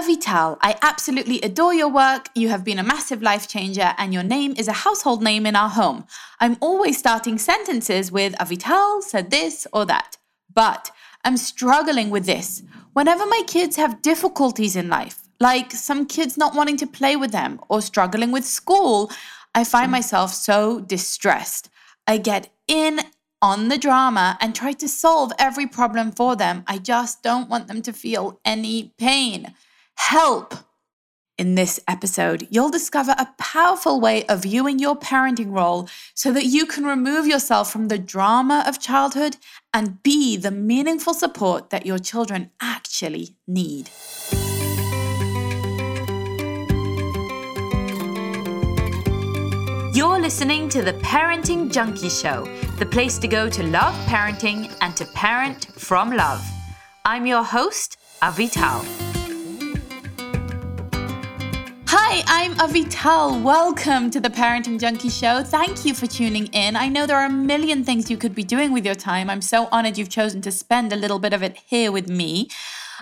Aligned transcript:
Avital. 0.00 0.56
I 0.62 0.78
absolutely 0.80 1.42
adore 1.42 1.74
your 1.74 1.88
work. 1.88 2.28
You 2.34 2.48
have 2.48 2.64
been 2.64 2.78
a 2.78 2.82
massive 2.82 3.20
life 3.20 3.46
changer, 3.46 3.92
and 3.98 4.14
your 4.14 4.22
name 4.22 4.54
is 4.56 4.66
a 4.66 4.72
household 4.72 5.22
name 5.22 5.44
in 5.44 5.54
our 5.54 5.68
home. 5.68 6.06
I'm 6.40 6.56
always 6.60 6.96
starting 6.96 7.36
sentences 7.36 8.10
with 8.10 8.32
Avital 8.36 9.02
said 9.02 9.30
this 9.30 9.66
or 9.74 9.84
that. 9.84 10.16
But 10.54 10.90
I'm 11.22 11.36
struggling 11.36 12.08
with 12.08 12.24
this. 12.24 12.62
Whenever 12.94 13.26
my 13.26 13.42
kids 13.46 13.76
have 13.76 14.00
difficulties 14.00 14.74
in 14.74 14.88
life, 14.88 15.18
like 15.38 15.70
some 15.72 16.06
kids 16.06 16.38
not 16.38 16.54
wanting 16.54 16.78
to 16.78 16.86
play 16.86 17.14
with 17.16 17.32
them 17.32 17.60
or 17.68 17.82
struggling 17.82 18.32
with 18.32 18.46
school, 18.46 19.10
I 19.54 19.64
find 19.64 19.88
hmm. 19.88 19.98
myself 19.98 20.32
so 20.32 20.80
distressed. 20.80 21.68
I 22.06 22.16
get 22.16 22.48
in 22.66 23.00
on 23.42 23.68
the 23.68 23.78
drama 23.78 24.38
and 24.40 24.54
try 24.54 24.72
to 24.72 24.88
solve 24.88 25.30
every 25.38 25.66
problem 25.66 26.10
for 26.10 26.36
them. 26.36 26.64
I 26.66 26.78
just 26.78 27.22
don't 27.22 27.50
want 27.50 27.68
them 27.68 27.82
to 27.82 27.92
feel 27.92 28.40
any 28.46 28.94
pain. 28.96 29.54
Help! 30.08 30.54
In 31.38 31.54
this 31.54 31.78
episode, 31.86 32.48
you'll 32.50 32.70
discover 32.70 33.14
a 33.16 33.28
powerful 33.38 34.00
way 34.00 34.24
of 34.26 34.42
viewing 34.42 34.80
your 34.80 34.98
parenting 34.98 35.52
role 35.52 35.88
so 36.14 36.32
that 36.32 36.46
you 36.46 36.66
can 36.66 36.84
remove 36.84 37.28
yourself 37.28 37.70
from 37.70 37.86
the 37.86 37.98
drama 37.98 38.64
of 38.66 38.80
childhood 38.80 39.36
and 39.72 40.02
be 40.02 40.36
the 40.36 40.50
meaningful 40.50 41.14
support 41.14 41.70
that 41.70 41.86
your 41.86 41.98
children 41.98 42.50
actually 42.60 43.36
need. 43.46 43.88
You're 49.94 50.18
listening 50.18 50.68
to 50.70 50.82
the 50.82 50.98
Parenting 51.04 51.70
Junkie 51.70 52.08
Show, 52.08 52.46
the 52.78 52.86
place 52.86 53.16
to 53.18 53.28
go 53.28 53.48
to 53.48 53.62
love 53.62 53.94
parenting 54.06 54.74
and 54.80 54.96
to 54.96 55.04
parent 55.04 55.66
from 55.76 56.10
love. 56.16 56.42
I'm 57.04 57.26
your 57.26 57.44
host, 57.44 57.96
Avital. 58.22 59.09
Hi, 62.12 62.24
I'm 62.26 62.56
Avital. 62.56 63.40
Welcome 63.40 64.10
to 64.10 64.18
the 64.18 64.28
Parenting 64.28 64.80
Junkie 64.80 65.08
Show. 65.08 65.44
Thank 65.44 65.84
you 65.84 65.94
for 65.94 66.08
tuning 66.08 66.48
in. 66.48 66.74
I 66.74 66.88
know 66.88 67.06
there 67.06 67.16
are 67.16 67.26
a 67.26 67.30
million 67.30 67.84
things 67.84 68.10
you 68.10 68.16
could 68.16 68.34
be 68.34 68.42
doing 68.42 68.72
with 68.72 68.84
your 68.84 68.96
time. 68.96 69.30
I'm 69.30 69.40
so 69.40 69.68
honored 69.70 69.96
you've 69.96 70.08
chosen 70.08 70.42
to 70.42 70.50
spend 70.50 70.92
a 70.92 70.96
little 70.96 71.20
bit 71.20 71.32
of 71.32 71.44
it 71.44 71.56
here 71.66 71.92
with 71.92 72.08
me. 72.08 72.48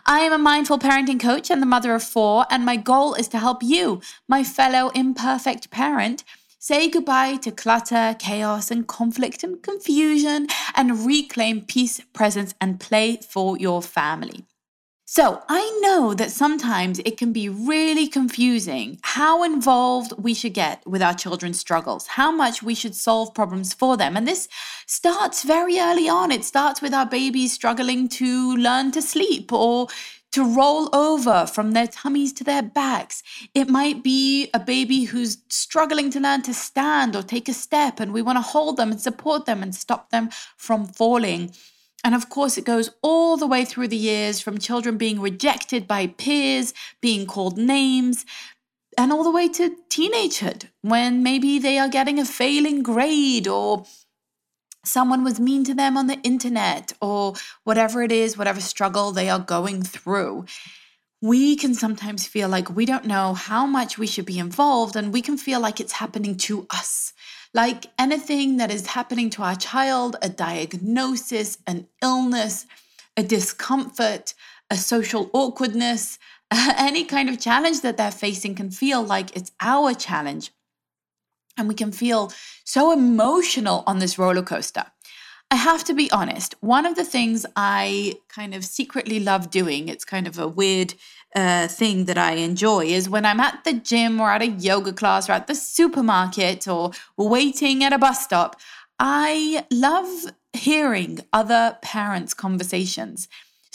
I 0.05 0.21
am 0.21 0.35
a 0.35 0.37
mindful 0.37 0.79
parenting 0.79 1.19
coach 1.19 1.51
and 1.51 1.63
the 1.63 1.67
mother 1.67 1.95
of 1.95 2.03
four, 2.03 2.45
and 2.51 2.67
my 2.67 2.77
goal 2.77 3.15
is 3.15 3.29
to 3.29 3.39
help 3.39 3.63
you, 3.63 4.03
my 4.29 4.45
fellow 4.45 4.91
imperfect 4.91 5.71
parent, 5.71 6.23
Say 6.61 6.91
goodbye 6.91 7.37
to 7.37 7.53
clutter, 7.53 8.15
chaos, 8.19 8.71
and 8.71 8.87
conflict 8.87 9.43
and 9.43 9.63
confusion, 9.63 10.49
and 10.75 11.07
reclaim 11.07 11.63
peace, 11.63 12.01
presence, 12.13 12.53
and 12.61 12.79
play 12.79 13.21
for 13.27 13.57
your 13.57 13.81
family. 13.81 14.45
So, 15.11 15.43
I 15.49 15.81
know 15.81 16.13
that 16.13 16.31
sometimes 16.31 16.99
it 16.99 17.17
can 17.17 17.33
be 17.33 17.49
really 17.49 18.09
confusing 18.09 18.99
how 19.01 19.43
involved 19.43 20.13
we 20.19 20.35
should 20.35 20.53
get 20.53 20.87
with 20.87 21.01
our 21.01 21.15
children's 21.15 21.59
struggles, 21.59 22.09
how 22.09 22.31
much 22.31 22.63
we 22.63 22.75
should 22.75 22.95
solve 22.95 23.33
problems 23.33 23.73
for 23.73 23.97
them. 23.97 24.19
And 24.19 24.29
this 24.29 24.49
starts 24.85 25.45
very 25.45 25.79
early 25.79 26.11
on. 26.11 26.31
It 26.31 26.45
starts 26.45 26.83
with 26.83 26.93
our 26.93 27.07
babies 27.07 27.55
struggling 27.55 28.11
to 28.21 28.55
learn 28.57 28.93
to 28.93 29.01
sleep 29.01 29.51
or 29.51 29.89
to 30.33 30.45
roll 30.45 30.95
over 30.95 31.47
from 31.47 31.73
their 31.73 31.87
tummies 31.87 32.35
to 32.35 32.45
their 32.45 32.63
backs. 32.63 33.23
It 33.55 33.71
might 33.71 34.05
be 34.05 34.51
a 34.53 34.61
baby 34.61 35.05
who's 35.05 35.39
struggling 35.49 36.11
to 36.11 36.21
learn 36.21 36.43
to 36.43 36.53
stand 36.53 37.17
or 37.17 37.23
take 37.23 37.49
a 37.49 37.55
step, 37.55 37.99
and 37.99 38.13
we 38.13 38.21
want 38.21 38.37
to 38.37 38.43
hold 38.43 38.77
them 38.77 38.91
and 38.91 39.01
support 39.01 39.47
them 39.47 39.63
and 39.63 39.75
stop 39.75 40.11
them 40.11 40.29
from 40.59 40.85
falling. 40.87 41.55
And 42.05 42.15
of 42.15 42.29
course, 42.29 42.57
it 42.57 42.65
goes 42.65 42.91
all 43.03 43.37
the 43.37 43.47
way 43.47 43.65
through 43.65 43.89
the 43.89 43.97
years 43.97 44.41
from 44.41 44.59
children 44.59 44.97
being 44.97 45.21
rejected 45.21 45.87
by 45.87 46.07
peers, 46.07 46.73
being 47.01 47.27
called 47.27 47.59
names, 47.59 48.25
and 48.97 49.13
all 49.13 49.25
the 49.25 49.31
way 49.31 49.49
to 49.49 49.77
teenagehood 49.91 50.69
when 50.83 51.23
maybe 51.23 51.59
they 51.59 51.79
are 51.79 51.89
getting 51.89 52.19
a 52.19 52.25
failing 52.25 52.83
grade 52.83 53.47
or 53.47 53.85
someone 54.85 55.23
was 55.23 55.39
mean 55.39 55.65
to 55.65 55.75
them 55.75 55.97
on 55.97 56.07
the 56.07 56.21
internet 56.23 56.93
or 57.01 57.35
whatever 57.65 58.03
it 58.03 58.11
is, 58.11 58.39
whatever 58.39 58.61
struggle 58.61 59.13
they 59.13 59.29
are 59.29 59.39
going 59.39 59.83
through. 59.83 60.47
We 61.21 61.57
can 61.57 61.75
sometimes 61.75 62.27
feel 62.27 62.49
like 62.49 62.75
we 62.75 62.87
don't 62.87 63.05
know 63.05 63.35
how 63.35 63.67
much 63.67 63.99
we 63.99 64.07
should 64.07 64.27
be 64.27 64.39
involved, 64.39 64.95
and 64.95 65.13
we 65.13 65.21
can 65.21 65.37
feel 65.37 65.59
like 65.61 65.81
it's 65.81 65.93
happening 65.93 66.37
to 66.39 66.67
us. 66.71 67.13
Like 67.55 67.87
anything 67.99 68.59
that 68.59 68.71
is 68.71 68.89
happening 68.89 69.31
to 69.31 69.43
our 69.43 69.57
child, 69.57 70.17
a 70.23 70.29
diagnosis, 70.29 71.59
an 71.67 71.89
illness, 72.03 72.67
a 73.17 73.23
discomfort, 73.23 74.35
a 74.71 74.77
social 74.77 75.31
awkwardness, 75.33 76.19
any 76.53 77.05
kind 77.05 77.29
of 77.29 77.41
challenge 77.41 77.81
that 77.81 77.97
they're 77.97 78.11
facing 78.11 78.55
can 78.55 78.71
feel 78.71 79.03
like 79.03 79.35
it's 79.37 79.53
our 79.61 79.95
challenge 79.95 80.51
and 81.59 81.69
we 81.69 81.75
can 81.75 81.93
feel 81.93 82.33
so 82.65 82.93
emotional 82.93 83.83
on 83.87 83.99
this 83.99 84.19
roller 84.19 84.43
coaster. 84.43 84.87
I 85.51 85.57
have 85.57 85.83
to 85.85 85.95
be 85.95 86.11
honest, 86.11 86.55
one 86.61 86.85
of 86.85 86.95
the 86.95 87.05
things 87.05 87.47
I 87.57 88.19
kind 88.29 88.55
of 88.55 88.65
secretly 88.67 89.19
love 89.19 89.51
doing, 89.51 89.89
it's 89.89 90.05
kind 90.05 90.27
of 90.27 90.39
a 90.39 90.47
weird 90.47 90.93
uh, 91.35 91.69
thing 91.69 92.05
that 92.05 92.19
I 92.19 92.33
enjoy, 92.33 92.85
is 92.85 93.09
when 93.09 93.25
I'm 93.25 93.41
at 93.41 93.65
the 93.65 93.73
gym 93.73 94.21
or 94.21 94.31
at 94.31 94.43
a 94.43 94.49
yoga 94.49 94.93
class 94.93 95.29
or 95.29 95.33
at 95.33 95.47
the 95.47 95.55
supermarket 95.55 96.69
or 96.69 96.91
waiting 97.17 97.83
at 97.83 97.95
a 97.95 97.99
bus 97.99 98.23
stop, 98.23 98.61
I 98.99 99.65
love 99.71 100.27
hearing 100.53 101.21
other 101.33 101.79
parents' 101.81 102.35
conversations 102.35 103.27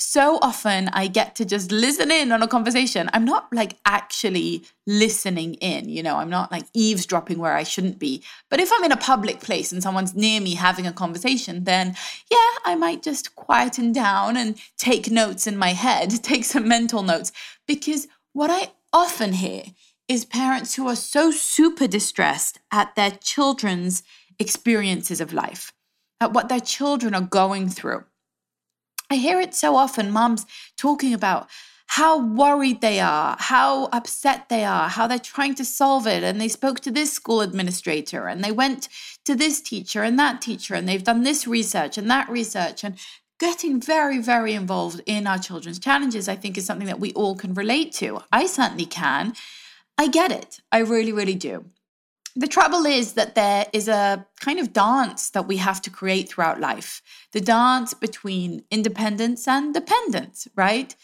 so 0.04 0.38
often 0.42 0.90
I 0.90 1.08
get 1.08 1.36
to 1.36 1.46
just 1.46 1.72
listen 1.72 2.12
in 2.12 2.32
on 2.32 2.44
a 2.44 2.48
conversation. 2.48 3.10
I'm 3.14 3.24
not 3.24 3.48
like 3.54 3.78
actually 3.86 4.64
listening 4.86 5.54
in, 5.56 5.88
you 5.88 6.04
know, 6.04 6.18
I'm 6.18 6.30
not 6.30 6.52
like 6.52 6.66
eavesdropping 6.74 7.40
where 7.40 7.56
I 7.56 7.64
shouldn't 7.64 8.00
be. 8.00 8.22
But 8.50 8.60
if 8.60 8.70
I'm 8.74 8.84
in 8.84 8.92
a 8.92 8.98
public 8.98 9.40
place 9.40 9.72
and 9.72 9.82
someone's 9.82 10.14
near 10.14 10.42
me 10.42 10.56
having 10.56 10.86
a 10.86 10.92
conversation, 10.92 11.64
then 11.64 11.96
yeah, 12.30 12.50
I 12.66 12.76
might 12.76 13.02
just 13.02 13.36
quieten 13.36 13.94
down 13.94 14.36
and 14.36 14.58
take 14.78 15.10
notes 15.10 15.48
in 15.48 15.58
my 15.58 15.70
head, 15.70 16.12
take 16.24 16.44
some 16.44 16.68
mental 16.68 17.02
notes. 17.02 17.32
Because 17.66 18.08
what 18.34 18.50
I 18.50 18.72
often 18.92 19.34
hear 19.34 19.64
is 20.10 20.26
parents 20.26 20.76
who 20.76 20.88
are 20.88 20.98
so 20.98 21.32
super 21.32 21.88
distressed 21.88 22.60
at 22.72 22.94
their 22.96 23.12
children's 23.12 24.04
experiences 24.38 25.22
of 25.22 25.32
life, 25.32 25.72
at 26.20 26.34
what 26.34 26.50
their 26.50 26.60
children 26.60 27.16
are 27.16 27.22
going 27.22 27.70
through 27.70 28.04
I 29.10 29.16
hear 29.16 29.40
it 29.40 29.54
so 29.54 29.76
often, 29.76 30.12
moms 30.12 30.46
talking 30.78 31.14
about 31.14 31.50
how 31.88 32.18
worried 32.18 32.82
they 32.82 33.00
are, 33.00 33.36
how 33.40 33.86
upset 33.92 34.50
they 34.50 34.64
are, 34.64 34.90
how 34.90 35.06
they're 35.06 35.20
trying 35.20 35.54
to 35.56 35.66
solve 35.66 36.08
it. 36.08 36.24
And 36.24 36.42
they 36.42 36.48
spoke 36.48 36.80
to 36.82 36.92
this 36.92 37.14
school 37.14 37.42
administrator 37.42 38.28
and 38.28 38.44
they 38.44 38.52
went 38.52 38.90
to 39.26 39.36
this 39.36 39.62
teacher 39.62 40.02
and 40.02 40.18
that 40.18 40.42
teacher 40.42 40.74
and 40.74 40.90
they've 40.90 41.04
done 41.04 41.24
this 41.24 41.46
research 41.46 41.98
and 41.98 42.10
that 42.10 42.28
research. 42.30 42.84
And 42.84 42.98
getting 43.40 43.80
very, 43.80 44.20
very 44.20 44.54
involved 44.54 45.02
in 45.06 45.28
our 45.28 45.38
children's 45.38 45.78
challenges, 45.78 46.28
I 46.28 46.36
think, 46.36 46.58
is 46.58 46.66
something 46.66 46.88
that 46.88 47.00
we 47.00 47.14
all 47.14 47.36
can 47.36 47.54
relate 47.54 47.92
to. 47.94 48.22
I 48.32 48.48
certainly 48.48 48.86
can. 48.86 49.34
I 49.98 50.08
get 50.08 50.32
it. 50.32 50.62
I 50.72 50.80
really, 50.80 51.12
really 51.12 51.36
do. 51.36 51.66
The 52.36 52.48
trouble 52.48 52.86
is 52.86 53.14
that 53.14 53.36
there 53.36 53.68
is 53.74 53.88
a 53.88 54.26
kind 54.40 54.60
of 54.60 54.74
dance 54.74 55.30
that 55.32 55.48
we 55.48 55.58
have 55.58 55.82
to 55.84 55.92
create 55.92 56.30
throughout 56.30 56.60
life 56.60 57.02
the 57.32 57.42
dance 57.42 57.94
between 57.94 58.64
independence 58.72 59.48
and 59.48 59.74
dependence, 59.74 60.48
right? 60.56 60.96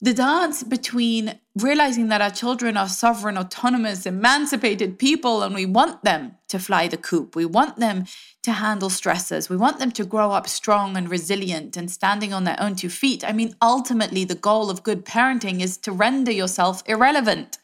The 0.00 0.12
dance 0.12 0.62
between 0.62 1.40
realizing 1.56 2.08
that 2.08 2.20
our 2.20 2.30
children 2.30 2.76
are 2.76 2.88
sovereign, 2.88 3.38
autonomous, 3.38 4.04
emancipated 4.04 4.98
people, 4.98 5.42
and 5.42 5.54
we 5.54 5.64
want 5.64 6.04
them 6.04 6.36
to 6.48 6.58
fly 6.58 6.86
the 6.86 6.98
coop. 6.98 7.34
We 7.34 7.46
want 7.46 7.78
them 7.78 8.04
to 8.42 8.52
handle 8.52 8.90
stresses. 8.90 9.48
We 9.48 9.56
want 9.56 9.78
them 9.78 9.90
to 9.92 10.04
grow 10.04 10.32
up 10.32 10.48
strong 10.48 10.96
and 10.96 11.08
resilient 11.08 11.76
and 11.76 11.90
standing 11.90 12.34
on 12.34 12.44
their 12.44 12.60
own 12.60 12.76
two 12.76 12.90
feet. 12.90 13.24
I 13.24 13.32
mean, 13.32 13.56
ultimately, 13.62 14.24
the 14.24 14.34
goal 14.34 14.68
of 14.68 14.82
good 14.82 15.04
parenting 15.06 15.60
is 15.60 15.78
to 15.78 15.92
render 15.92 16.30
yourself 16.30 16.82
irrelevant 16.86 17.58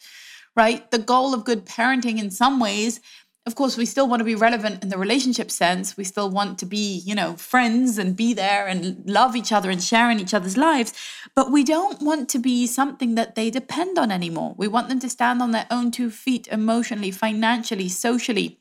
right? 0.57 0.91
The 0.91 0.99
goal 0.99 1.35
of 1.35 1.45
good 1.45 1.65
parenting, 1.65 2.19
in 2.19 2.31
some 2.31 2.61
ways, 2.61 3.01
of 3.45 3.57
course, 3.57 3.77
we 3.77 3.87
still 3.87 4.07
want 4.07 4.21
to 4.21 4.25
be 4.25 4.37
relevant 4.37 4.85
in 4.85 4.89
the 4.89 4.97
relationship 4.97 5.51
sense. 5.51 5.97
We 5.97 6.05
still 6.05 6.31
want 6.31 6.61
to 6.61 6.67
be, 6.67 7.03
you 7.05 7.15
know, 7.15 7.35
friends 7.35 7.99
and 7.99 8.17
be 8.17 8.35
there 8.35 8.69
and 8.69 9.05
love 9.05 9.35
each 9.35 9.51
other 9.51 9.69
and 9.69 9.83
share 9.83 10.11
in 10.13 10.21
each 10.21 10.33
other's 10.33 10.57
lives. 10.57 10.93
But 11.35 11.51
we 11.51 11.65
don't 11.65 12.01
want 12.01 12.29
to 12.31 12.39
be 12.39 12.69
something 12.69 13.17
that 13.17 13.35
they 13.35 13.51
depend 13.51 13.99
on 13.99 14.13
anymore. 14.13 14.55
We 14.57 14.69
want 14.69 14.89
them 14.89 15.01
to 15.01 15.11
stand 15.11 15.43
on 15.43 15.51
their 15.51 15.67
own 15.73 15.91
two 15.91 16.09
feet 16.09 16.47
emotionally, 16.53 17.11
financially, 17.11 17.89
socially, 17.89 18.61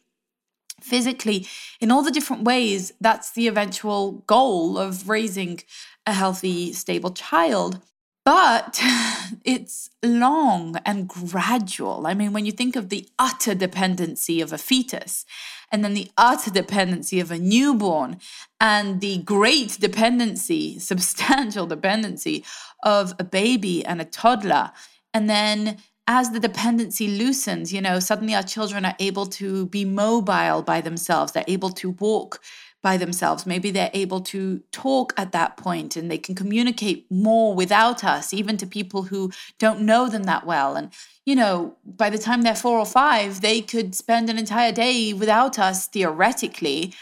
physically, 0.81 1.45
in 1.79 1.91
all 1.91 2.01
the 2.01 2.09
different 2.09 2.43
ways. 2.43 2.91
That's 2.99 3.31
the 3.31 3.47
eventual 3.47 4.23
goal 4.25 4.79
of 4.79 5.07
raising 5.07 5.61
a 6.07 6.13
healthy, 6.13 6.73
stable 6.73 7.11
child. 7.11 7.81
But 8.23 8.79
it's 9.43 9.89
long 10.03 10.77
and 10.85 11.07
gradual. 11.07 12.05
I 12.05 12.13
mean, 12.13 12.33
when 12.33 12.45
you 12.45 12.51
think 12.51 12.75
of 12.75 12.89
the 12.89 13.07
utter 13.17 13.55
dependency 13.55 14.41
of 14.41 14.53
a 14.53 14.57
fetus, 14.57 15.25
and 15.71 15.83
then 15.83 15.93
the 15.93 16.11
utter 16.17 16.51
dependency 16.51 17.19
of 17.19 17.31
a 17.31 17.39
newborn, 17.39 18.19
and 18.59 19.01
the 19.01 19.19
great 19.19 19.79
dependency, 19.79 20.77
substantial 20.91 21.65
dependency 21.65 22.45
of 22.83 23.13
a 23.19 23.23
baby 23.23 23.85
and 23.85 24.01
a 24.01 24.05
toddler, 24.05 24.71
And 25.13 25.29
then 25.29 25.77
as 26.07 26.31
the 26.31 26.39
dependency 26.39 27.07
loosens, 27.07 27.71
you 27.71 27.81
know, 27.81 27.99
suddenly 27.99 28.35
our 28.35 28.43
children 28.43 28.85
are 28.85 28.95
able 28.99 29.25
to 29.25 29.65
be 29.67 29.85
mobile 29.85 30.61
by 30.61 30.81
themselves. 30.81 31.31
They're 31.31 31.43
able 31.47 31.69
to 31.71 31.91
walk 31.91 32.39
by 32.81 32.97
themselves. 32.97 33.45
Maybe 33.45 33.71
they're 33.71 33.91
able 33.93 34.21
to 34.21 34.61
talk 34.71 35.13
at 35.17 35.31
that 35.31 35.57
point 35.57 35.95
and 35.95 36.09
they 36.09 36.17
can 36.17 36.35
communicate 36.35 37.05
more 37.11 37.53
without 37.53 38.03
us, 38.03 38.33
even 38.33 38.57
to 38.57 38.65
people 38.65 39.03
who 39.03 39.31
don't 39.59 39.81
know 39.81 40.09
them 40.09 40.23
that 40.23 40.45
well. 40.45 40.75
And, 40.75 40.91
you 41.25 41.35
know, 41.35 41.75
by 41.85 42.09
the 42.09 42.17
time 42.17 42.41
they're 42.41 42.55
four 42.55 42.79
or 42.79 42.85
five, 42.85 43.41
they 43.41 43.61
could 43.61 43.93
spend 43.93 44.29
an 44.29 44.39
entire 44.39 44.71
day 44.71 45.13
without 45.13 45.59
us 45.59 45.87
theoretically. 45.87 46.93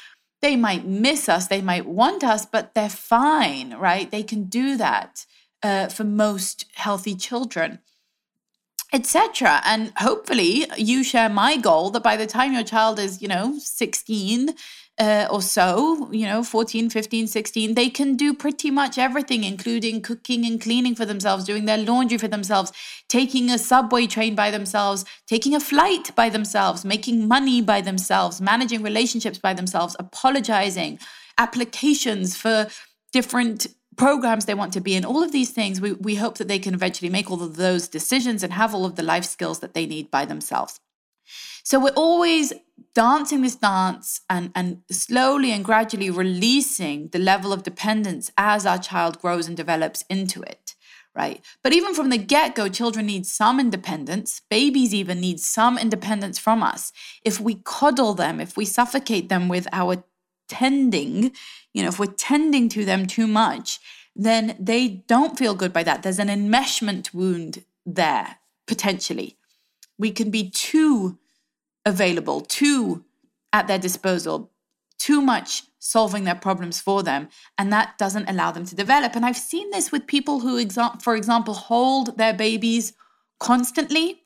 They 0.41 0.55
might 0.55 0.85
miss 0.85 1.29
us, 1.29 1.47
they 1.47 1.61
might 1.61 1.85
want 1.85 2.23
us, 2.23 2.45
but 2.45 2.73
they're 2.73 2.89
fine, 2.89 3.73
right? 3.75 4.09
They 4.09 4.23
can 4.23 4.45
do 4.45 4.75
that 4.77 5.25
uh, 5.63 5.87
for 5.87 6.03
most 6.03 6.65
healthy 6.75 7.15
children 7.15 7.79
etc 8.91 9.61
and 9.65 9.93
hopefully 9.97 10.65
you 10.75 11.03
share 11.03 11.29
my 11.29 11.55
goal 11.57 11.91
that 11.91 12.01
by 12.01 12.17
the 12.17 12.25
time 12.25 12.53
your 12.53 12.63
child 12.63 12.97
is 12.97 13.21
you 13.21 13.27
know 13.27 13.55
16 13.59 14.49
uh, 14.99 15.27
or 15.31 15.41
so, 15.41 16.11
you 16.11 16.25
know, 16.25 16.43
14, 16.43 16.89
15, 16.89 17.27
16, 17.27 17.73
they 17.73 17.89
can 17.89 18.15
do 18.15 18.33
pretty 18.33 18.69
much 18.69 18.97
everything, 18.97 19.45
including 19.45 20.01
cooking 20.01 20.45
and 20.45 20.59
cleaning 20.59 20.93
for 20.93 21.05
themselves, 21.05 21.45
doing 21.45 21.65
their 21.65 21.77
laundry 21.77 22.17
for 22.17 22.27
themselves, 22.27 22.73
taking 23.07 23.49
a 23.49 23.57
subway 23.57 24.05
train 24.05 24.35
by 24.35 24.51
themselves, 24.51 25.05
taking 25.25 25.55
a 25.55 25.59
flight 25.59 26.13
by 26.15 26.27
themselves, 26.29 26.83
making 26.83 27.27
money 27.27 27.61
by 27.61 27.79
themselves, 27.79 28.41
managing 28.41 28.83
relationships 28.83 29.37
by 29.37 29.53
themselves, 29.53 29.95
apologizing, 29.99 30.99
applications 31.37 32.35
for 32.35 32.67
different 33.13 33.67
programs 33.95 34.45
they 34.45 34.53
want 34.53 34.73
to 34.73 34.81
be 34.81 34.95
in, 34.95 35.05
all 35.05 35.23
of 35.23 35.31
these 35.31 35.51
things. 35.51 35.79
We, 35.79 35.93
we 35.93 36.15
hope 36.15 36.37
that 36.39 36.49
they 36.49 36.59
can 36.59 36.73
eventually 36.73 37.09
make 37.09 37.31
all 37.31 37.41
of 37.41 37.55
those 37.55 37.87
decisions 37.87 38.43
and 38.43 38.51
have 38.53 38.75
all 38.75 38.85
of 38.85 38.95
the 38.95 39.03
life 39.03 39.25
skills 39.25 39.59
that 39.59 39.73
they 39.73 39.85
need 39.85 40.11
by 40.11 40.25
themselves. 40.25 40.79
So 41.63 41.79
we're 41.79 41.89
always 41.95 42.53
dancing 42.93 43.41
this 43.41 43.55
dance 43.55 44.21
and, 44.29 44.51
and 44.55 44.81
slowly 44.89 45.51
and 45.51 45.63
gradually 45.63 46.09
releasing 46.09 47.07
the 47.09 47.19
level 47.19 47.53
of 47.53 47.63
dependence 47.63 48.31
as 48.37 48.65
our 48.65 48.77
child 48.77 49.19
grows 49.19 49.47
and 49.47 49.55
develops 49.55 50.03
into 50.09 50.41
it. 50.41 50.75
Right. 51.15 51.43
But 51.63 51.73
even 51.73 51.95
from 51.95 52.09
the 52.09 52.17
get 52.17 52.55
go, 52.55 52.69
children 52.69 53.07
need 53.07 53.25
some 53.25 53.59
independence. 53.59 54.41
Babies 54.49 54.93
even 54.93 55.19
need 55.19 55.39
some 55.39 55.77
independence 55.77 56.37
from 56.39 56.63
us. 56.63 56.93
If 57.25 57.41
we 57.41 57.55
coddle 57.55 58.13
them, 58.13 58.39
if 58.39 58.55
we 58.55 58.63
suffocate 58.63 59.27
them 59.27 59.49
with 59.49 59.67
our 59.73 60.03
tending, 60.47 61.31
you 61.73 61.81
know, 61.81 61.89
if 61.89 61.99
we're 61.99 62.05
tending 62.07 62.69
to 62.69 62.85
them 62.85 63.05
too 63.05 63.27
much, 63.27 63.79
then 64.15 64.55
they 64.59 64.87
don't 64.87 65.37
feel 65.37 65.55
good 65.55 65.73
by 65.73 65.83
that. 65.83 66.03
There's 66.03 66.19
an 66.19 66.27
enmeshment 66.27 67.13
wound 67.13 67.63
there, 67.85 68.37
potentially. 68.67 69.38
We 69.99 70.11
can 70.11 70.31
be 70.31 70.49
too 70.49 71.19
available, 71.85 72.41
too 72.41 73.05
at 73.53 73.67
their 73.67 73.77
disposal, 73.77 74.51
too 74.97 75.21
much 75.21 75.63
solving 75.79 76.23
their 76.23 76.35
problems 76.35 76.81
for 76.81 77.03
them. 77.03 77.29
And 77.57 77.71
that 77.71 77.97
doesn't 77.97 78.29
allow 78.29 78.51
them 78.51 78.65
to 78.65 78.75
develop. 78.75 79.15
And 79.15 79.25
I've 79.25 79.37
seen 79.37 79.69
this 79.71 79.91
with 79.91 80.07
people 80.07 80.39
who, 80.39 80.65
for 81.01 81.15
example, 81.15 81.53
hold 81.53 82.17
their 82.17 82.33
babies 82.33 82.93
constantly. 83.39 84.23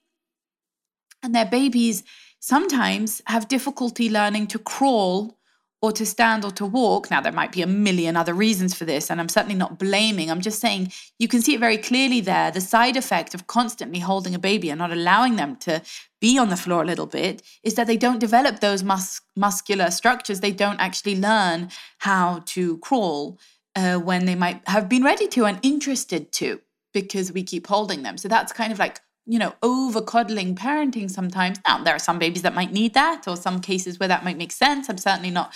And 1.22 1.34
their 1.34 1.46
babies 1.46 2.04
sometimes 2.40 3.22
have 3.28 3.48
difficulty 3.48 4.10
learning 4.10 4.48
to 4.48 4.60
crawl 4.60 5.38
or 5.84 5.92
to 5.92 6.06
stand 6.06 6.46
or 6.46 6.52
to 6.52 6.66
walk. 6.66 7.12
Now, 7.12 7.20
there 7.20 7.34
might 7.34 7.52
be 7.52 7.62
a 7.62 7.68
million 7.68 8.16
other 8.16 8.34
reasons 8.34 8.74
for 8.74 8.86
this, 8.86 9.12
and 9.12 9.20
I'm 9.20 9.28
certainly 9.28 9.54
not 9.54 9.78
blaming. 9.78 10.32
I'm 10.32 10.40
just 10.40 10.62
saying 10.62 10.94
you 11.20 11.28
can 11.28 11.42
see 11.42 11.56
it 11.56 11.60
very 11.60 11.78
clearly 11.78 12.22
there. 12.22 12.52
The 12.52 12.62
side 12.62 12.96
effect 12.96 13.36
of 13.36 13.48
constantly 13.48 14.00
holding 14.00 14.34
a 14.34 14.40
baby 14.40 14.70
and 14.70 14.80
not 14.80 14.94
allowing 14.94 15.36
them 15.36 15.58
to 15.58 15.82
be 16.22 16.38
on 16.38 16.48
the 16.48 16.56
floor 16.56 16.84
a 16.84 16.86
little 16.86 17.06
bit 17.06 17.42
is 17.64 17.74
that 17.74 17.86
they 17.86 17.98
don't 17.98 18.20
develop 18.20 18.62
those 18.62 18.82
mus- 18.82 19.20
muscular 19.36 19.92
structures. 19.92 20.40
They 20.40 20.54
don't 20.54 20.80
actually 20.80 21.20
learn 21.20 21.70
how 21.98 22.44
to 22.46 22.78
crawl 22.78 23.38
uh, 23.76 23.98
when 23.98 24.26
they 24.26 24.36
might 24.36 24.66
have 24.70 24.88
been 24.88 25.04
ready 25.04 25.28
to 25.28 25.44
and 25.44 25.60
interested 25.64 26.32
to 26.32 26.62
because 26.94 27.34
we 27.34 27.44
keep 27.44 27.68
holding 27.68 28.04
them. 28.04 28.18
So 28.18 28.30
that's 28.30 28.54
kind 28.54 28.72
of 28.72 28.80
like 28.80 29.02
you 29.26 29.40
know, 29.40 29.54
over 29.64 30.02
coddling 30.02 30.56
parenting 30.56 31.10
sometimes. 31.10 31.60
Now, 31.66 31.84
there 31.84 31.96
are 31.96 32.00
some 32.00 32.20
babies 32.20 32.42
that 32.42 32.54
might 32.54 32.72
need 32.72 32.94
that, 32.94 33.28
or 33.28 33.36
some 33.36 33.60
cases 33.60 34.00
where 34.00 34.10
that 34.10 34.24
might 34.24 34.38
make 34.38 34.52
sense. 34.52 34.90
I'm 34.90 34.98
certainly 34.98 35.32
not, 35.32 35.54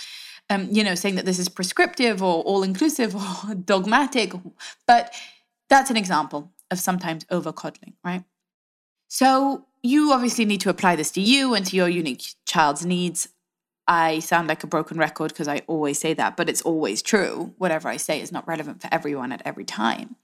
um, 0.48 0.68
you 0.70 0.82
know, 0.82 0.94
saying 0.94 1.16
that 1.16 1.24
this 1.24 1.38
is 1.38 1.48
prescriptive 1.48 2.22
or 2.22 2.42
all 2.42 2.62
inclusive 2.62 3.14
or 3.14 3.54
dogmatic, 3.64 4.32
but 4.86 5.14
that's 5.68 5.90
an 5.90 5.96
example 5.96 6.52
of 6.70 6.78
sometimes 6.78 7.26
over 7.30 7.52
coddling, 7.52 7.94
right? 8.04 8.24
So 9.08 9.66
you 9.82 10.12
obviously 10.12 10.44
need 10.44 10.60
to 10.62 10.70
apply 10.70 10.96
this 10.96 11.10
to 11.12 11.20
you 11.20 11.54
and 11.54 11.64
to 11.66 11.76
your 11.76 11.88
unique 11.88 12.34
child's 12.46 12.84
needs. 12.84 13.28
I 13.86 14.18
sound 14.18 14.48
like 14.48 14.62
a 14.62 14.66
broken 14.66 14.98
record 14.98 15.28
because 15.28 15.48
I 15.48 15.62
always 15.66 15.98
say 15.98 16.12
that, 16.14 16.36
but 16.36 16.50
it's 16.50 16.60
always 16.62 17.00
true. 17.00 17.54
Whatever 17.56 17.88
I 17.88 17.96
say 17.96 18.20
is 18.20 18.30
not 18.30 18.46
relevant 18.46 18.82
for 18.82 18.88
everyone 18.92 19.32
at 19.32 19.40
every 19.46 19.64
time. 19.64 20.16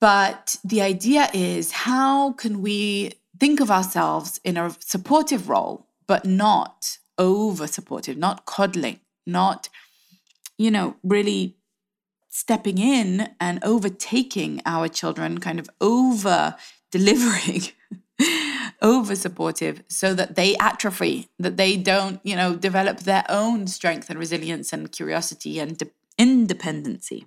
But 0.00 0.56
the 0.64 0.80
idea 0.80 1.28
is 1.34 1.72
how 1.72 2.32
can 2.32 2.62
we 2.62 3.14
think 3.38 3.60
of 3.60 3.70
ourselves 3.70 4.40
in 4.44 4.56
a 4.56 4.74
supportive 4.80 5.48
role, 5.48 5.86
but 6.06 6.24
not 6.24 6.98
over 7.16 7.66
supportive, 7.66 8.16
not 8.16 8.46
coddling, 8.46 9.00
not, 9.26 9.68
you 10.56 10.70
know, 10.70 10.96
really 11.02 11.56
stepping 12.30 12.78
in 12.78 13.28
and 13.40 13.58
overtaking 13.64 14.62
our 14.64 14.88
children, 14.88 15.38
kind 15.38 15.58
of 15.58 15.68
over 15.80 16.54
delivering, 16.92 17.62
over 18.82 19.16
supportive, 19.16 19.82
so 19.88 20.14
that 20.14 20.36
they 20.36 20.56
atrophy, 20.58 21.28
that 21.38 21.56
they 21.56 21.76
don't, 21.76 22.20
you 22.22 22.36
know, 22.36 22.54
develop 22.54 23.00
their 23.00 23.24
own 23.28 23.66
strength 23.66 24.08
and 24.08 24.18
resilience 24.18 24.72
and 24.72 24.92
curiosity 24.92 25.58
and 25.58 25.78
de- 25.78 25.90
independency. 26.16 27.26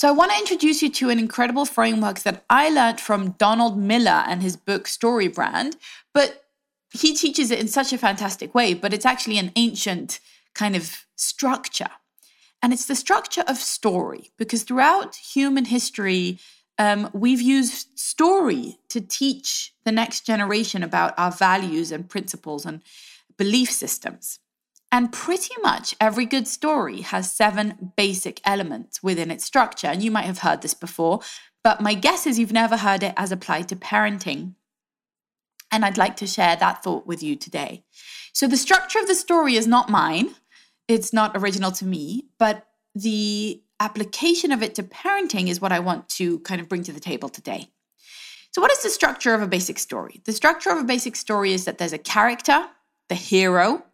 So, 0.00 0.08
I 0.08 0.12
want 0.12 0.32
to 0.32 0.38
introduce 0.38 0.80
you 0.80 0.88
to 0.92 1.10
an 1.10 1.18
incredible 1.18 1.66
framework 1.66 2.20
that 2.20 2.42
I 2.48 2.70
learned 2.70 3.02
from 3.02 3.32
Donald 3.32 3.76
Miller 3.76 4.24
and 4.26 4.40
his 4.40 4.56
book 4.56 4.86
Story 4.86 5.28
Brand. 5.28 5.76
But 6.14 6.46
he 6.90 7.14
teaches 7.14 7.50
it 7.50 7.58
in 7.60 7.68
such 7.68 7.92
a 7.92 7.98
fantastic 7.98 8.54
way, 8.54 8.72
but 8.72 8.94
it's 8.94 9.04
actually 9.04 9.36
an 9.36 9.52
ancient 9.56 10.18
kind 10.54 10.74
of 10.74 11.04
structure. 11.16 11.90
And 12.62 12.72
it's 12.72 12.86
the 12.86 12.94
structure 12.94 13.44
of 13.46 13.58
story, 13.58 14.30
because 14.38 14.62
throughout 14.62 15.16
human 15.16 15.66
history, 15.66 16.38
um, 16.78 17.10
we've 17.12 17.42
used 17.42 17.98
story 17.98 18.78
to 18.88 19.02
teach 19.02 19.74
the 19.84 19.92
next 19.92 20.24
generation 20.24 20.82
about 20.82 21.12
our 21.18 21.30
values 21.30 21.92
and 21.92 22.08
principles 22.08 22.64
and 22.64 22.80
belief 23.36 23.70
systems. 23.70 24.38
And 24.92 25.12
pretty 25.12 25.54
much 25.62 25.94
every 26.00 26.26
good 26.26 26.48
story 26.48 27.02
has 27.02 27.32
seven 27.32 27.92
basic 27.96 28.40
elements 28.44 29.02
within 29.02 29.30
its 29.30 29.44
structure. 29.44 29.86
And 29.86 30.02
you 30.02 30.10
might 30.10 30.24
have 30.24 30.38
heard 30.38 30.62
this 30.62 30.74
before, 30.74 31.20
but 31.62 31.80
my 31.80 31.94
guess 31.94 32.26
is 32.26 32.38
you've 32.38 32.52
never 32.52 32.76
heard 32.76 33.02
it 33.02 33.14
as 33.16 33.30
applied 33.30 33.68
to 33.68 33.76
parenting. 33.76 34.54
And 35.70 35.84
I'd 35.84 35.98
like 35.98 36.16
to 36.16 36.26
share 36.26 36.56
that 36.56 36.82
thought 36.82 37.06
with 37.06 37.22
you 37.22 37.36
today. 37.36 37.84
So, 38.32 38.48
the 38.48 38.56
structure 38.56 38.98
of 38.98 39.06
the 39.06 39.14
story 39.14 39.54
is 39.54 39.68
not 39.68 39.88
mine, 39.88 40.34
it's 40.88 41.12
not 41.12 41.36
original 41.36 41.70
to 41.72 41.84
me, 41.84 42.26
but 42.38 42.66
the 42.94 43.62
application 43.78 44.50
of 44.50 44.62
it 44.62 44.74
to 44.74 44.82
parenting 44.82 45.48
is 45.48 45.60
what 45.60 45.72
I 45.72 45.78
want 45.78 46.08
to 46.10 46.40
kind 46.40 46.60
of 46.60 46.68
bring 46.68 46.82
to 46.84 46.92
the 46.92 47.00
table 47.00 47.28
today. 47.28 47.70
So, 48.52 48.60
what 48.60 48.72
is 48.72 48.82
the 48.82 48.90
structure 48.90 49.32
of 49.34 49.42
a 49.42 49.46
basic 49.46 49.78
story? 49.78 50.20
The 50.24 50.32
structure 50.32 50.70
of 50.70 50.78
a 50.78 50.84
basic 50.84 51.14
story 51.14 51.52
is 51.52 51.66
that 51.66 51.78
there's 51.78 51.92
a 51.92 51.98
character, 51.98 52.66
the 53.08 53.14
hero, 53.14 53.84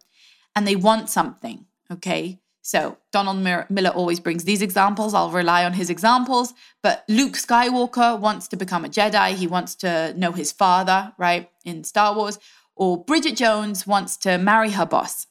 and 0.57 0.67
they 0.67 0.75
want 0.75 1.07
something. 1.07 1.67
Okay. 1.91 2.39
So 2.63 2.97
Donald 3.11 3.37
Miller 3.69 3.91
always 3.91 4.19
brings 4.19 4.43
these 4.43 4.63
examples. 4.63 5.13
I'll 5.13 5.29
rely 5.29 5.63
on 5.63 5.73
his 5.73 5.91
examples. 5.91 6.55
But 6.81 7.05
Luke 7.07 7.33
Skywalker 7.33 8.19
wants 8.19 8.47
to 8.47 8.57
become 8.57 8.83
a 8.83 8.89
Jedi. 8.89 9.35
He 9.35 9.45
wants 9.45 9.75
to 9.75 10.15
know 10.17 10.31
his 10.31 10.51
father, 10.51 11.13
right, 11.19 11.51
in 11.63 11.83
Star 11.83 12.15
Wars. 12.15 12.39
Or 12.75 13.03
Bridget 13.03 13.37
Jones 13.37 13.85
wants 13.85 14.17
to 14.17 14.39
marry 14.39 14.71
her 14.71 14.85
boss. 14.85 15.27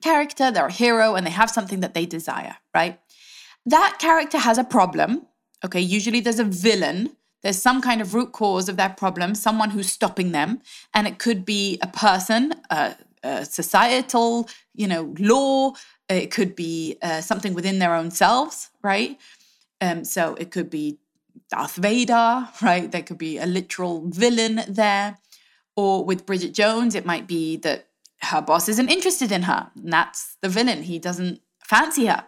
Character, 0.00 0.52
they're 0.52 0.66
a 0.66 0.72
hero 0.72 1.16
and 1.16 1.26
they 1.26 1.30
have 1.30 1.50
something 1.50 1.80
that 1.80 1.94
they 1.94 2.06
desire, 2.06 2.58
right? 2.72 3.00
That 3.66 3.96
character 3.98 4.38
has 4.38 4.56
a 4.56 4.64
problem. 4.64 5.26
Okay, 5.64 5.80
usually 5.80 6.20
there's 6.20 6.38
a 6.38 6.44
villain. 6.44 7.16
There's 7.42 7.60
some 7.60 7.82
kind 7.82 8.00
of 8.00 8.14
root 8.14 8.30
cause 8.32 8.68
of 8.68 8.76
that 8.76 8.96
problem, 8.96 9.34
someone 9.34 9.70
who's 9.70 9.90
stopping 9.90 10.30
them. 10.30 10.60
And 10.94 11.08
it 11.08 11.18
could 11.18 11.44
be 11.44 11.78
a 11.82 11.88
person, 11.88 12.54
a 12.70 12.94
societal, 13.44 14.48
you 14.74 14.86
know, 14.86 15.14
law. 15.18 15.72
It 16.08 16.30
could 16.30 16.54
be 16.54 16.96
uh, 17.02 17.20
something 17.20 17.54
within 17.54 17.78
their 17.78 17.94
own 17.94 18.10
selves, 18.10 18.70
right? 18.82 19.18
Um, 19.80 20.04
so 20.04 20.34
it 20.36 20.50
could 20.50 20.70
be 20.70 20.98
Darth 21.50 21.76
Vader, 21.76 22.48
right? 22.62 22.90
There 22.90 23.02
could 23.02 23.18
be 23.18 23.38
a 23.38 23.46
literal 23.46 24.08
villain 24.08 24.62
there. 24.68 25.18
Or 25.76 26.04
with 26.04 26.24
Bridget 26.24 26.54
Jones, 26.54 26.94
it 26.94 27.04
might 27.04 27.26
be 27.26 27.56
that 27.58 27.88
her 28.22 28.40
boss 28.40 28.68
isn't 28.68 28.88
interested 28.88 29.30
in 29.30 29.42
her. 29.42 29.70
And 29.76 29.92
that's 29.92 30.36
the 30.40 30.48
villain. 30.48 30.84
He 30.84 30.98
doesn't 30.98 31.40
fancy 31.62 32.06
her, 32.06 32.24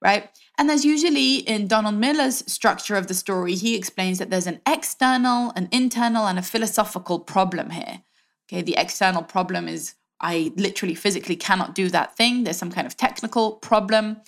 right? 0.00 0.30
And 0.58 0.70
there's 0.70 0.84
usually 0.84 1.36
in 1.36 1.66
Donald 1.66 1.96
Miller's 1.96 2.42
structure 2.50 2.96
of 2.96 3.08
the 3.08 3.14
story, 3.14 3.54
he 3.54 3.74
explains 3.74 4.18
that 4.18 4.30
there's 4.30 4.46
an 4.46 4.60
external, 4.66 5.52
an 5.54 5.68
internal, 5.70 6.26
and 6.26 6.38
a 6.38 6.42
philosophical 6.42 7.18
problem 7.18 7.70
here. 7.70 8.02
Okay, 8.48 8.62
the 8.62 8.76
external 8.76 9.22
problem 9.22 9.68
is 9.68 9.94
I 10.20 10.52
literally 10.56 10.94
physically 10.94 11.36
cannot 11.36 11.74
do 11.74 11.88
that 11.90 12.16
thing. 12.16 12.44
There's 12.44 12.56
some 12.56 12.72
kind 12.72 12.86
of 12.86 12.96
technical 12.96 13.52
problem. 13.52 14.18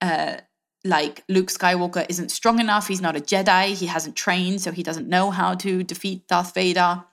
Uh, 0.00 0.36
like 0.84 1.24
Luke 1.28 1.48
Skywalker 1.48 2.06
isn't 2.08 2.30
strong 2.30 2.60
enough. 2.60 2.88
He's 2.88 3.00
not 3.00 3.16
a 3.16 3.20
Jedi. 3.20 3.74
He 3.74 3.86
hasn't 3.86 4.16
trained, 4.16 4.60
so 4.60 4.70
he 4.72 4.82
doesn't 4.82 5.08
know 5.08 5.30
how 5.30 5.54
to 5.56 5.82
defeat 5.82 6.28
Darth 6.28 6.54
Vader. 6.54 7.04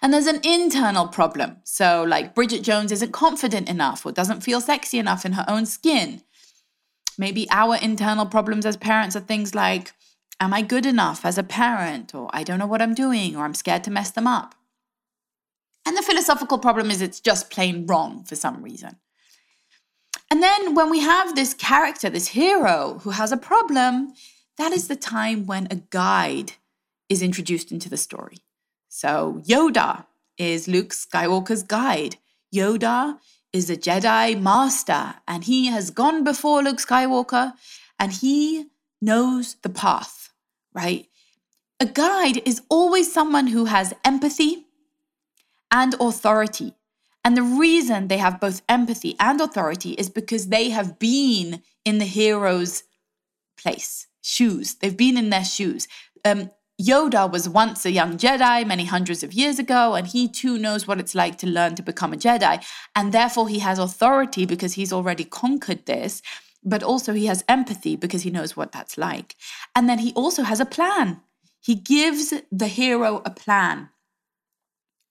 And 0.00 0.12
there's 0.12 0.26
an 0.26 0.40
internal 0.44 1.08
problem. 1.08 1.56
So, 1.64 2.04
like 2.04 2.34
Bridget 2.34 2.62
Jones 2.62 2.92
isn't 2.92 3.12
confident 3.12 3.68
enough 3.68 4.06
or 4.06 4.12
doesn't 4.12 4.42
feel 4.42 4.60
sexy 4.60 4.98
enough 4.98 5.24
in 5.24 5.32
her 5.32 5.44
own 5.48 5.66
skin. 5.66 6.22
Maybe 7.18 7.48
our 7.50 7.76
internal 7.76 8.26
problems 8.26 8.66
as 8.66 8.76
parents 8.76 9.16
are 9.16 9.20
things 9.20 9.54
like, 9.54 9.92
Am 10.40 10.52
I 10.52 10.62
good 10.62 10.84
enough 10.84 11.24
as 11.24 11.38
a 11.38 11.44
parent? 11.44 12.14
Or 12.14 12.28
I 12.32 12.42
don't 12.42 12.58
know 12.58 12.66
what 12.66 12.82
I'm 12.82 12.94
doing, 12.94 13.36
or 13.36 13.44
I'm 13.44 13.54
scared 13.54 13.84
to 13.84 13.90
mess 13.90 14.10
them 14.10 14.26
up. 14.26 14.54
And 15.86 15.96
the 15.96 16.02
philosophical 16.02 16.58
problem 16.58 16.90
is 16.90 17.02
it's 17.02 17.20
just 17.20 17.50
plain 17.50 17.86
wrong 17.86 18.24
for 18.24 18.36
some 18.36 18.62
reason. 18.62 18.96
And 20.30 20.42
then 20.42 20.74
when 20.74 20.90
we 20.90 21.00
have 21.00 21.34
this 21.34 21.54
character, 21.54 22.08
this 22.08 22.28
hero 22.28 23.00
who 23.02 23.10
has 23.10 23.30
a 23.32 23.36
problem, 23.36 24.14
that 24.56 24.72
is 24.72 24.88
the 24.88 24.96
time 24.96 25.46
when 25.46 25.68
a 25.70 25.76
guide 25.76 26.52
is 27.08 27.22
introduced 27.22 27.70
into 27.70 27.88
the 27.88 27.96
story. 27.96 28.38
So 28.88 29.42
Yoda 29.46 30.06
is 30.38 30.68
Luke 30.68 30.90
Skywalker's 30.90 31.62
guide. 31.62 32.16
Yoda 32.54 33.18
is 33.52 33.70
a 33.70 33.76
Jedi 33.76 34.40
master, 34.40 35.14
and 35.28 35.44
he 35.44 35.66
has 35.66 35.90
gone 35.90 36.24
before 36.24 36.62
Luke 36.62 36.78
Skywalker 36.78 37.52
and 37.98 38.12
he 38.12 38.66
knows 39.00 39.54
the 39.62 39.68
path, 39.68 40.32
right? 40.72 41.06
A 41.78 41.86
guide 41.86 42.42
is 42.44 42.62
always 42.68 43.12
someone 43.12 43.48
who 43.48 43.66
has 43.66 43.94
empathy 44.04 44.63
and 45.74 45.94
authority. 46.00 46.72
And 47.24 47.36
the 47.36 47.42
reason 47.42 48.08
they 48.08 48.18
have 48.18 48.40
both 48.40 48.62
empathy 48.68 49.16
and 49.18 49.40
authority 49.40 49.90
is 49.92 50.08
because 50.08 50.48
they 50.48 50.70
have 50.70 50.98
been 50.98 51.62
in 51.84 51.98
the 51.98 52.04
hero's 52.04 52.84
place, 53.60 54.06
shoes. 54.22 54.76
They've 54.76 54.96
been 54.96 55.18
in 55.18 55.30
their 55.30 55.44
shoes. 55.44 55.88
Um, 56.24 56.50
Yoda 56.80 57.30
was 57.30 57.48
once 57.48 57.84
a 57.84 57.92
young 57.92 58.18
Jedi 58.18 58.66
many 58.66 58.84
hundreds 58.84 59.22
of 59.22 59.32
years 59.32 59.58
ago, 59.58 59.94
and 59.94 60.06
he 60.06 60.28
too 60.28 60.58
knows 60.58 60.86
what 60.86 61.00
it's 61.00 61.14
like 61.14 61.38
to 61.38 61.46
learn 61.46 61.74
to 61.76 61.82
become 61.82 62.12
a 62.12 62.16
Jedi. 62.16 62.64
And 62.94 63.12
therefore, 63.12 63.48
he 63.48 63.60
has 63.60 63.78
authority 63.78 64.44
because 64.44 64.74
he's 64.74 64.92
already 64.92 65.24
conquered 65.24 65.86
this, 65.86 66.20
but 66.62 66.82
also 66.82 67.12
he 67.12 67.26
has 67.26 67.44
empathy 67.48 67.96
because 67.96 68.22
he 68.22 68.30
knows 68.30 68.56
what 68.56 68.72
that's 68.72 68.98
like. 68.98 69.36
And 69.74 69.88
then 69.88 69.98
he 69.98 70.12
also 70.14 70.42
has 70.42 70.60
a 70.60 70.66
plan. 70.66 71.20
He 71.60 71.74
gives 71.74 72.34
the 72.50 72.68
hero 72.68 73.22
a 73.24 73.30
plan. 73.30 73.88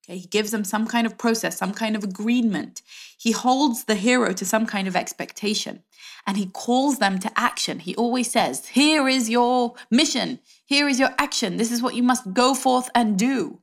Okay, 0.03 0.17
he 0.17 0.27
gives 0.27 0.51
them 0.51 0.65
some 0.65 0.85
kind 0.85 1.07
of 1.07 1.17
process, 1.17 1.57
some 1.57 1.73
kind 1.73 1.95
of 1.95 2.03
agreement. 2.03 2.81
He 3.17 3.31
holds 3.31 3.85
the 3.85 3.95
hero 3.95 4.33
to 4.33 4.45
some 4.45 4.65
kind 4.65 4.87
of 4.87 4.95
expectation 4.97 5.83
and 6.27 6.37
he 6.37 6.47
calls 6.47 6.99
them 6.99 7.19
to 7.19 7.31
action. 7.39 7.79
He 7.79 7.95
always 7.95 8.29
says, 8.29 8.67
Here 8.67 9.07
is 9.07 9.29
your 9.29 9.75
mission. 9.89 10.39
Here 10.65 10.87
is 10.87 10.99
your 10.99 11.11
action. 11.17 11.57
This 11.57 11.71
is 11.71 11.81
what 11.81 11.95
you 11.95 12.03
must 12.03 12.33
go 12.33 12.53
forth 12.53 12.89
and 12.93 13.17
do. 13.17 13.59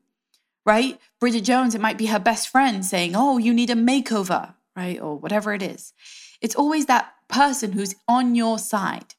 Right? 0.65 0.99
Bridget 1.19 1.43
Jones, 1.43 1.75
it 1.75 1.81
might 1.81 1.99
be 1.99 2.07
her 2.07 2.19
best 2.19 2.49
friend 2.49 2.85
saying, 2.85 3.15
Oh, 3.15 3.39
you 3.39 3.53
need 3.53 3.71
a 3.71 3.75
makeover, 3.75 4.55
right? 4.75 5.01
Or 5.01 5.17
whatever 5.17 5.53
it 5.53 5.63
is. 5.63 5.93
It's 6.41 6.55
always 6.55 6.87
that 6.87 7.13
person 7.29 7.73
who's 7.73 7.95
on 8.09 8.35
your 8.35 8.59
side. 8.59 9.15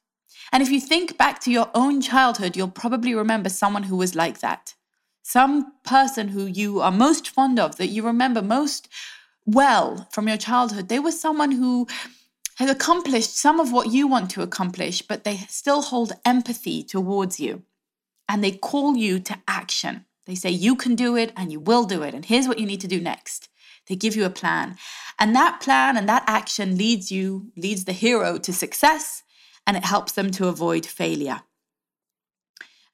And 0.52 0.62
if 0.62 0.70
you 0.70 0.80
think 0.80 1.16
back 1.16 1.40
to 1.40 1.52
your 1.52 1.70
own 1.74 2.00
childhood, 2.00 2.56
you'll 2.56 2.68
probably 2.68 3.14
remember 3.14 3.48
someone 3.48 3.84
who 3.84 3.96
was 3.96 4.14
like 4.14 4.40
that 4.40 4.74
some 5.22 5.72
person 5.84 6.28
who 6.28 6.46
you 6.46 6.80
are 6.80 6.90
most 6.90 7.28
fond 7.28 7.58
of, 7.58 7.76
that 7.76 7.88
you 7.88 8.04
remember 8.04 8.42
most 8.42 8.88
well 9.46 10.08
from 10.12 10.28
your 10.28 10.36
childhood, 10.36 10.88
they 10.88 10.98
were 10.98 11.12
someone 11.12 11.52
who 11.52 11.86
has 12.56 12.70
accomplished 12.70 13.36
some 13.36 13.60
of 13.60 13.72
what 13.72 13.90
you 13.92 14.06
want 14.06 14.30
to 14.30 14.42
accomplish, 14.42 15.02
but 15.02 15.24
they 15.24 15.36
still 15.48 15.82
hold 15.82 16.12
empathy 16.24 16.82
towards 16.82 17.40
you. 17.40 17.62
And 18.28 18.42
they 18.42 18.52
call 18.52 18.96
you 18.96 19.18
to 19.20 19.38
action. 19.48 20.04
They 20.26 20.34
say, 20.34 20.50
You 20.50 20.76
can 20.76 20.94
do 20.94 21.16
it 21.16 21.32
and 21.36 21.50
you 21.50 21.60
will 21.60 21.84
do 21.84 22.02
it. 22.02 22.14
And 22.14 22.24
here's 22.24 22.46
what 22.46 22.58
you 22.58 22.66
need 22.66 22.80
to 22.82 22.88
do 22.88 23.00
next. 23.00 23.48
They 23.88 23.96
give 23.96 24.14
you 24.14 24.24
a 24.24 24.30
plan. 24.30 24.76
And 25.18 25.34
that 25.34 25.60
plan 25.60 25.96
and 25.96 26.08
that 26.08 26.24
action 26.26 26.76
leads 26.76 27.10
you, 27.10 27.50
leads 27.56 27.84
the 27.84 27.92
hero 27.92 28.38
to 28.38 28.52
success, 28.52 29.22
and 29.66 29.76
it 29.76 29.84
helps 29.84 30.12
them 30.12 30.30
to 30.32 30.48
avoid 30.48 30.86
failure. 30.86 31.42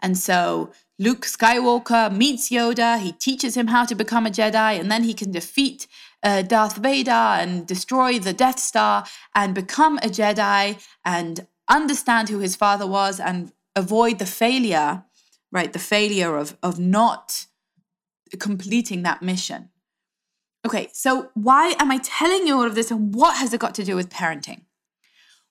And 0.00 0.16
so 0.16 0.72
Luke 0.98 1.22
Skywalker 1.22 2.14
meets 2.14 2.50
Yoda, 2.50 3.00
he 3.00 3.12
teaches 3.12 3.56
him 3.56 3.68
how 3.68 3.84
to 3.84 3.94
become 3.94 4.26
a 4.26 4.30
Jedi, 4.30 4.78
and 4.78 4.90
then 4.90 5.04
he 5.04 5.14
can 5.14 5.30
defeat 5.30 5.86
uh, 6.22 6.42
Darth 6.42 6.76
Vader 6.76 7.10
and 7.10 7.66
destroy 7.66 8.18
the 8.18 8.32
Death 8.32 8.58
Star 8.58 9.06
and 9.34 9.54
become 9.54 9.98
a 9.98 10.08
Jedi 10.08 10.84
and 11.04 11.46
understand 11.68 12.28
who 12.28 12.38
his 12.38 12.56
father 12.56 12.86
was 12.86 13.20
and 13.20 13.52
avoid 13.76 14.18
the 14.18 14.26
failure, 14.26 15.04
right? 15.52 15.72
The 15.72 15.78
failure 15.78 16.36
of, 16.36 16.56
of 16.62 16.78
not 16.78 17.46
completing 18.38 19.02
that 19.02 19.22
mission. 19.22 19.70
Okay, 20.66 20.88
so 20.92 21.30
why 21.34 21.74
am 21.78 21.90
I 21.90 21.98
telling 21.98 22.46
you 22.46 22.56
all 22.56 22.66
of 22.66 22.74
this 22.74 22.90
and 22.90 23.14
what 23.14 23.36
has 23.36 23.54
it 23.54 23.60
got 23.60 23.74
to 23.76 23.84
do 23.84 23.94
with 23.94 24.10
parenting? 24.10 24.62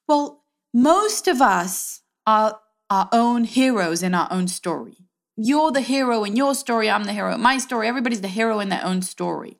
Well, 0.06 0.44
most 0.74 1.26
of 1.26 1.40
us 1.40 2.02
are 2.26 2.60
our 2.90 3.08
own 3.12 3.44
heroes 3.44 4.02
in 4.02 4.14
our 4.14 4.28
own 4.30 4.48
story. 4.48 4.96
You're 5.36 5.70
the 5.70 5.80
hero 5.80 6.24
in 6.24 6.36
your 6.36 6.54
story, 6.54 6.90
I'm 6.90 7.04
the 7.04 7.12
hero 7.12 7.34
in 7.34 7.40
my 7.40 7.58
story, 7.58 7.86
everybody's 7.86 8.22
the 8.22 8.28
hero 8.28 8.60
in 8.60 8.70
their 8.70 8.84
own 8.84 9.02
story. 9.02 9.58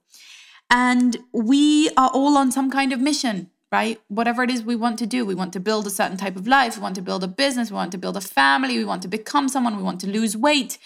And 0.70 1.18
we 1.32 1.90
are 1.97 2.11
all 2.12 2.37
on 2.37 2.50
some 2.50 2.70
kind 2.70 2.92
of 2.92 3.00
mission, 3.00 3.50
right? 3.70 4.00
Whatever 4.08 4.42
it 4.42 4.50
is 4.50 4.62
we 4.62 4.76
want 4.76 4.99
to 4.99 5.06
do, 5.06 5.25
we 5.25 5.35
want 5.35 5.52
to 5.52 5.61
build 5.61 5.87
a 5.87 5.90
certain 5.90 6.16
type 6.16 6.37
of 6.37 6.47
life, 6.47 6.76
we 6.76 6.82
want 6.82 6.97
to 6.97 7.02
build 7.02 7.23
a 7.23 7.28
business, 7.28 7.70
we 7.70 7.76
want 7.76 7.92
to 7.92 7.99
build 7.99 8.16
a 8.16 8.20
family, 8.20 8.76
we 8.76 8.85
want 8.85 9.02
to 9.02 9.08
become 9.08 9.49
someone, 9.49 9.76
we 9.76 9.82
want 9.82 10.00
to 10.00 10.11
lose 10.11 10.37
weight, 10.37 10.78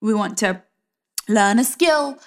we 0.00 0.12
want 0.12 0.36
to 0.38 0.62
learn 1.28 1.58
a 1.58 1.64
skill. 1.64 2.18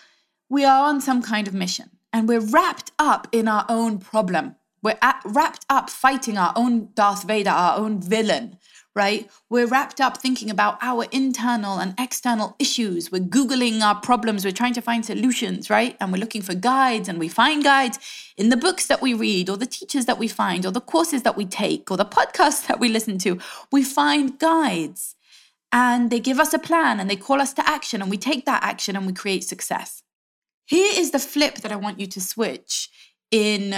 We 0.50 0.66
are 0.66 0.88
on 0.88 1.00
some 1.00 1.22
kind 1.22 1.48
of 1.48 1.54
mission 1.54 1.92
and 2.12 2.28
we're 2.28 2.40
wrapped 2.40 2.92
up 2.98 3.28
in 3.32 3.48
our 3.48 3.66
own 3.70 4.00
problem. 4.00 4.56
We're 4.82 4.98
at, 5.02 5.22
wrapped 5.26 5.66
up 5.70 5.90
fighting 5.90 6.38
our 6.38 6.54
own 6.56 6.90
Darth 6.96 7.24
Vader, 7.24 7.50
our 7.50 7.78
own 7.78 8.02
villain, 8.02 8.58
right? 8.96 9.30
We're 9.50 9.68
wrapped 9.68 10.02
up 10.02 10.18
thinking 10.18 10.50
about 10.50 10.78
our 10.82 11.06
internal 11.12 11.78
and 11.78 11.94
external 12.00 12.56
issues. 12.60 13.12
We're 13.12 13.22
Googling 13.22 13.82
our 13.82 13.96
problems. 13.96 14.44
We're 14.44 14.52
trying 14.52 14.74
to 14.74 14.82
find 14.82 15.06
solutions, 15.06 15.70
right? 15.70 15.96
And 16.00 16.12
we're 16.12 16.20
looking 16.20 16.42
for 16.42 16.54
guides 16.54 17.08
and 17.08 17.20
we 17.20 17.30
find 17.30 17.64
guides 17.64 18.00
in 18.36 18.50
the 18.50 18.58
books 18.58 18.88
that 18.88 19.02
we 19.02 19.14
read 19.14 19.50
or 19.50 19.58
the 19.58 19.66
teachers 19.66 20.06
that 20.06 20.18
we 20.18 20.28
find 20.28 20.66
or 20.66 20.72
the 20.72 20.82
courses 20.82 21.24
that 21.24 21.38
we 21.38 21.46
take 21.46 21.90
or 21.92 21.98
the 21.98 22.06
podcasts 22.06 22.68
that 22.68 22.80
we 22.80 22.90
listen 22.90 23.18
to. 23.20 23.40
We 23.72 23.84
find 23.84 24.38
guides 24.40 25.16
and 25.72 26.10
they 26.10 26.20
give 26.20 26.40
us 26.40 26.54
a 26.54 26.60
plan 26.60 27.00
and 27.00 27.10
they 27.10 27.16
call 27.16 27.42
us 27.42 27.54
to 27.54 27.70
action 27.70 28.02
and 28.02 28.10
we 28.10 28.18
take 28.18 28.46
that 28.46 28.64
action 28.64 28.96
and 28.96 29.06
we 29.06 29.14
create 29.14 29.44
success. 29.44 30.04
Here 30.66 30.94
is 30.96 31.12
the 31.12 31.20
flip 31.20 31.56
that 31.58 31.72
I 31.72 31.76
want 31.76 32.00
you 32.00 32.08
to 32.08 32.22
switch 32.22 32.90
in 33.32 33.70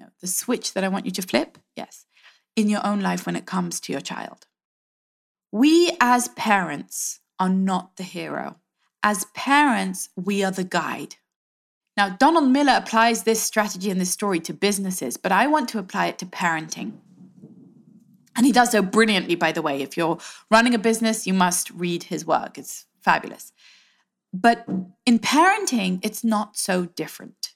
no, 0.00 0.06
the 0.20 0.26
switch 0.26 0.74
that 0.74 0.84
I 0.84 0.88
want 0.88 1.04
you 1.04 1.12
to 1.12 1.22
flip. 1.22 1.58
Yes. 1.76 2.06
In 2.56 2.68
your 2.68 2.86
own 2.86 3.00
life 3.00 3.26
when 3.26 3.36
it 3.36 3.46
comes 3.46 3.80
to 3.80 3.92
your 3.92 4.00
child. 4.00 4.46
We 5.54 5.96
as 6.00 6.26
parents 6.30 7.20
are 7.38 7.48
not 7.48 7.94
the 7.94 8.02
hero. 8.02 8.56
As 9.04 9.26
parents, 9.36 10.08
we 10.16 10.42
are 10.42 10.50
the 10.50 10.64
guide. 10.64 11.14
Now, 11.96 12.08
Donald 12.08 12.50
Miller 12.50 12.72
applies 12.72 13.22
this 13.22 13.40
strategy 13.40 13.88
and 13.88 14.00
this 14.00 14.10
story 14.10 14.40
to 14.40 14.52
businesses, 14.52 15.16
but 15.16 15.30
I 15.30 15.46
want 15.46 15.68
to 15.68 15.78
apply 15.78 16.06
it 16.06 16.18
to 16.18 16.26
parenting. 16.26 16.94
And 18.34 18.44
he 18.44 18.50
does 18.50 18.72
so 18.72 18.82
brilliantly, 18.82 19.36
by 19.36 19.52
the 19.52 19.62
way. 19.62 19.80
If 19.80 19.96
you're 19.96 20.18
running 20.50 20.74
a 20.74 20.78
business, 20.78 21.24
you 21.24 21.34
must 21.34 21.70
read 21.70 22.02
his 22.02 22.26
work. 22.26 22.58
It's 22.58 22.86
fabulous. 23.00 23.52
But 24.32 24.66
in 25.06 25.20
parenting, 25.20 26.00
it's 26.02 26.24
not 26.24 26.56
so 26.56 26.86
different. 26.86 27.52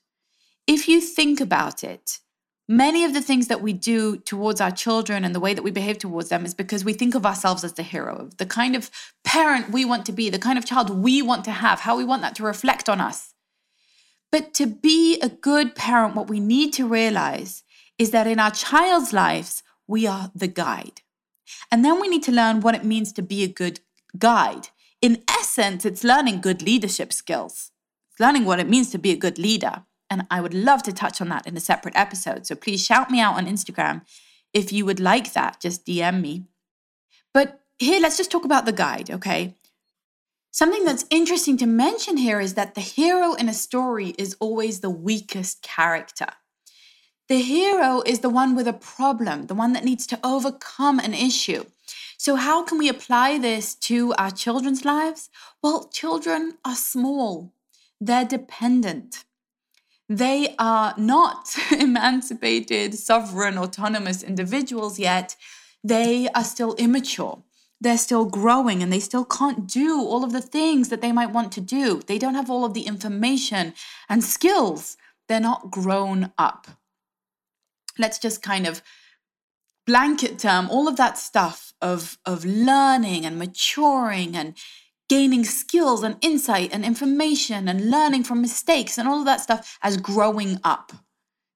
If 0.69 0.87
you 0.87 1.01
think 1.01 1.41
about 1.41 1.83
it, 1.83 2.21
many 2.69 3.05
of 3.05 3.15
the 3.15 3.23
things 3.23 3.47
that 3.49 3.63
we 3.63 3.73
do 3.73 4.19
towards 4.19 4.61
our 4.61 4.71
children 4.71 5.25
and 5.25 5.35
the 5.35 5.41
way 5.41 5.55
that 5.55 5.63
we 5.63 5.71
behave 5.71 5.99
towards 5.99 6.29
them 6.29 6.45
is 6.45 6.55
because 6.55 6.85
we 6.85 6.93
think 6.93 7.15
of 7.15 7.25
ourselves 7.25 7.65
as 7.65 7.73
the 7.73 7.83
hero, 7.83 8.29
the 8.37 8.47
kind 8.47 8.77
of 8.77 8.91
parent 9.25 9.71
we 9.71 9.85
want 9.85 10.05
to 10.07 10.13
be, 10.13 10.29
the 10.29 10.39
kind 10.39 10.59
of 10.59 10.67
child 10.67 10.91
we 10.91 11.23
want 11.23 11.45
to 11.47 11.51
have, 11.51 11.81
how 11.81 11.97
we 11.97 12.05
want 12.05 12.21
that 12.23 12.35
to 12.35 12.43
reflect 12.43 12.89
on 12.89 13.01
us. 13.01 13.35
But 14.31 14.53
to 14.55 14.67
be 14.67 15.19
a 15.21 15.31
good 15.31 15.75
parent, 15.75 16.15
what 16.15 16.29
we 16.29 16.39
need 16.39 16.75
to 16.75 16.87
realize 16.87 17.65
is 17.97 18.11
that 18.11 18.27
in 18.27 18.39
our 18.39 18.51
child's 18.51 19.15
lives, 19.15 19.63
we 19.87 20.07
are 20.07 20.31
the 20.35 20.49
guide. 20.49 21.01
And 21.73 21.83
then 21.83 21.99
we 21.99 22.09
need 22.09 22.23
to 22.25 22.33
learn 22.33 22.61
what 22.61 22.75
it 22.75 22.85
means 22.85 23.11
to 23.15 23.23
be 23.23 23.43
a 23.43 23.49
good 23.49 23.81
guide. 24.19 24.69
In 25.01 25.23
essence, 25.29 25.87
it's 25.87 26.05
learning 26.05 26.43
good 26.43 26.61
leadership 26.61 27.13
skills, 27.13 27.71
it's 28.11 28.21
learning 28.21 28.45
what 28.45 28.61
it 28.61 28.69
means 28.69 28.91
to 28.91 28.99
be 28.99 29.11
a 29.11 29.17
good 29.17 29.39
leader. 29.39 29.85
And 30.11 30.27
I 30.31 30.41
would 30.41 30.55
love 30.55 30.83
to 30.85 30.93
touch 30.93 31.21
on 31.21 31.29
that 31.29 31.47
in 31.47 31.57
a 31.57 31.61
separate 31.61 31.97
episode. 31.97 32.47
So 32.47 32.55
please 32.55 32.85
shout 32.85 33.11
me 33.11 33.21
out 33.21 33.37
on 33.37 33.47
Instagram 33.47 34.03
If 34.55 34.73
you 34.73 34.87
would 34.87 35.01
like 35.01 35.35
that, 35.35 35.61
just 35.61 35.85
DM 35.85 36.23
me. 36.23 36.45
But 37.35 37.61
here, 37.79 38.01
let's 38.01 38.17
just 38.17 38.31
talk 38.31 38.45
about 38.45 38.65
the 38.65 38.73
guide, 38.73 39.11
okay? 39.11 39.55
Something 40.51 40.85
that's 40.85 41.05
interesting 41.11 41.57
to 41.59 41.67
mention 41.67 42.17
here 42.17 42.41
is 42.41 42.55
that 42.55 42.75
the 42.75 42.81
hero 42.81 43.35
in 43.35 43.49
a 43.49 43.55
story 43.55 44.15
is 44.19 44.37
always 44.41 44.81
the 44.81 44.91
weakest 44.91 45.63
character. 45.63 46.29
The 47.29 47.43
hero 47.43 48.03
is 48.07 48.21
the 48.21 48.31
one 48.31 48.57
with 48.57 48.67
a 48.67 48.73
problem, 48.73 49.47
the 49.47 49.55
one 49.55 49.75
that 49.75 49.85
needs 49.85 50.07
to 50.07 50.19
overcome 50.25 50.99
an 50.99 51.13
issue. 51.13 51.65
So, 52.17 52.37
how 52.37 52.65
can 52.65 52.79
we 52.79 52.89
apply 52.89 53.39
this 53.39 53.75
to 53.75 54.15
our 54.15 54.31
children's 54.31 54.85
lives? 54.85 55.29
Well, 55.63 55.89
children 55.93 56.55
are 56.65 56.75
small, 56.75 57.53
they're 58.01 58.25
dependent. 58.25 59.25
They 60.09 60.55
are 60.59 60.95
not 60.97 61.55
emancipated, 61.71 62.95
sovereign, 62.95 63.59
autonomous 63.59 64.23
individuals 64.23 64.99
yet. 64.99 65.37
They 65.85 66.29
are 66.35 66.45
still 66.45 66.75
immature. 66.75 67.43
They're 67.81 67.99
still 67.99 68.25
growing 68.25 68.83
and 68.83 68.93
they 68.93 69.01
still 69.01 69.25
can't 69.25 69.69
do 69.69 70.01
all 70.01 70.25
of 70.25 70.33
the 70.33 70.41
things 70.41 70.89
that 70.89 71.01
they 71.01 71.13
might 71.13 71.31
want 71.31 71.53
to 71.53 71.61
do. 71.61 72.01
They 72.07 72.19
don't 72.19 72.35
have 72.35 72.51
all 72.51 72.65
of 72.65 72.75
the 72.75 72.87
information 72.87 73.75
and 74.09 74.25
skills. 74.25 74.97
They're 75.29 75.39
not 75.39 75.71
grown 75.71 76.33
up. 76.37 76.67
Let's 77.99 78.19
just 78.19 78.43
kind 78.43 78.67
of 78.67 78.83
blanket 79.87 80.39
term 80.39 80.69
all 80.71 80.89
of 80.89 80.97
that 80.97 81.17
stuff 81.17 81.73
of, 81.81 82.19
of 82.27 82.45
learning 82.45 83.25
and 83.25 83.39
maturing 83.39 84.37
and 84.37 84.55
gaining 85.09 85.45
skills 85.45 86.03
and 86.03 86.17
insight 86.21 86.71
and 86.73 86.85
information 86.85 87.69
and 87.69 87.91
learning 87.91 88.25
from 88.25 88.41
mistakes 88.41 88.99
and 88.99 89.09
all 89.09 89.21
of 89.21 89.25
that 89.25 89.41
stuff 89.41 89.79
as 89.83 89.97
growing 89.97 90.59
up. 90.63 90.93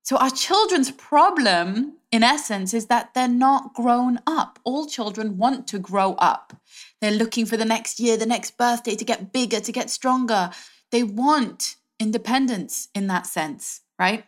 So, 0.05 0.17
our 0.17 0.31
children's 0.31 0.91
problem, 0.91 1.99
in 2.11 2.25
essence, 2.25 2.75
is 2.75 2.87
that 2.87 3.15
they're 3.15 3.29
not 3.29 3.73
grown 3.75 4.19
up. 4.27 4.59
All 4.65 4.87
children 4.87 5.39
want 5.39 5.69
to 5.69 5.79
grow 5.79 6.15
up. 6.15 6.57
They're 7.01 7.13
looking 7.13 7.47
for 7.47 7.57
the 7.57 7.65
next 7.65 8.01
year, 8.01 8.17
the 8.17 8.27
next 8.27 8.59
birthday 8.59 8.97
to 8.97 9.05
get 9.05 9.33
bigger, 9.33 9.61
to 9.61 9.73
get 9.73 9.91
stronger. 9.91 10.51
They 10.91 11.05
want 11.05 11.77
independence 12.01 12.89
in 12.95 13.07
that 13.07 13.27
sense, 13.27 13.83
right? 13.97 14.25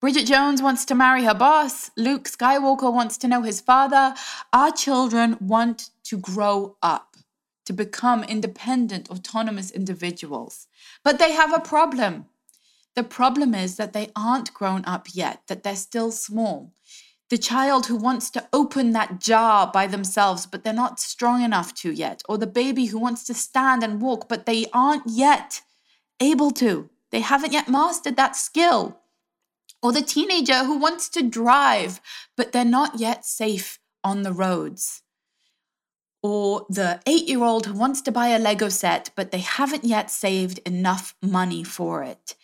Bridget 0.00 0.26
Jones 0.26 0.62
wants 0.62 0.84
to 0.86 0.94
marry 0.94 1.24
her 1.24 1.34
boss. 1.34 1.90
Luke 1.96 2.24
Skywalker 2.24 2.92
wants 2.92 3.16
to 3.18 3.28
know 3.28 3.42
his 3.42 3.60
father. 3.60 4.14
Our 4.52 4.72
children 4.72 5.36
want 5.40 5.90
to 6.04 6.18
grow 6.18 6.76
up 6.82 7.16
to 7.68 7.74
become 7.74 8.24
independent, 8.24 9.10
autonomous 9.10 9.70
individuals. 9.70 10.68
But 11.04 11.18
they 11.18 11.32
have 11.32 11.52
a 11.52 11.60
problem. 11.60 12.24
The 12.96 13.02
problem 13.02 13.54
is 13.54 13.76
that 13.76 13.92
they 13.92 14.10
aren't 14.16 14.54
grown 14.54 14.86
up 14.86 15.08
yet, 15.12 15.42
that 15.48 15.64
they're 15.64 15.76
still 15.76 16.10
small. 16.10 16.72
The 17.28 17.36
child 17.36 17.84
who 17.84 17.96
wants 17.96 18.30
to 18.30 18.48
open 18.54 18.92
that 18.92 19.20
jar 19.20 19.70
by 19.70 19.86
themselves, 19.86 20.46
but 20.46 20.64
they're 20.64 20.72
not 20.72 20.98
strong 20.98 21.42
enough 21.42 21.74
to 21.82 21.92
yet, 21.92 22.22
or 22.26 22.38
the 22.38 22.46
baby 22.46 22.86
who 22.86 22.98
wants 22.98 23.22
to 23.24 23.34
stand 23.34 23.82
and 23.82 24.00
walk, 24.00 24.30
but 24.30 24.46
they 24.46 24.64
aren't 24.72 25.02
yet 25.06 25.60
able 26.20 26.50
to. 26.52 26.88
They 27.10 27.20
haven't 27.20 27.52
yet 27.52 27.68
mastered 27.68 28.16
that 28.16 28.34
skill. 28.34 28.98
Or 29.82 29.92
the 29.92 30.00
teenager 30.00 30.64
who 30.64 30.78
wants 30.78 31.10
to 31.10 31.22
drive, 31.22 32.00
but 32.34 32.52
they're 32.52 32.64
not 32.64 32.98
yet 32.98 33.26
safe 33.26 33.78
on 34.02 34.22
the 34.22 34.32
roads 34.32 35.02
or 36.22 36.66
the 36.68 37.00
eight 37.06 37.28
year 37.28 37.42
old 37.42 37.66
who 37.66 37.74
wants 37.74 38.00
to 38.02 38.12
buy 38.12 38.28
a 38.28 38.38
Lego 38.38 38.68
set, 38.68 39.10
but 39.16 39.30
they 39.30 39.40
haven't 39.40 39.84
yet 39.84 40.10
saved 40.10 40.58
enough 40.66 41.14
money 41.22 41.62
for 41.62 42.02
it. 42.02 42.34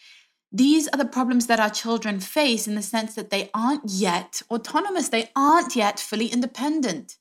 These 0.52 0.87
are 0.88 0.99
the 0.99 1.04
problems 1.04 1.49
that 1.49 1.59
our 1.59 1.71
children 1.71 2.21
face 2.21 2.69
in 2.69 2.76
the 2.76 2.83
sense 2.83 3.14
that 3.16 3.31
they 3.31 3.50
aren't 3.52 3.90
yet 3.90 4.40
autonomous, 4.50 5.09
they 5.09 5.31
aren't 5.35 5.75
yet 5.75 5.99
fully 5.99 6.26
independent. 6.26 7.16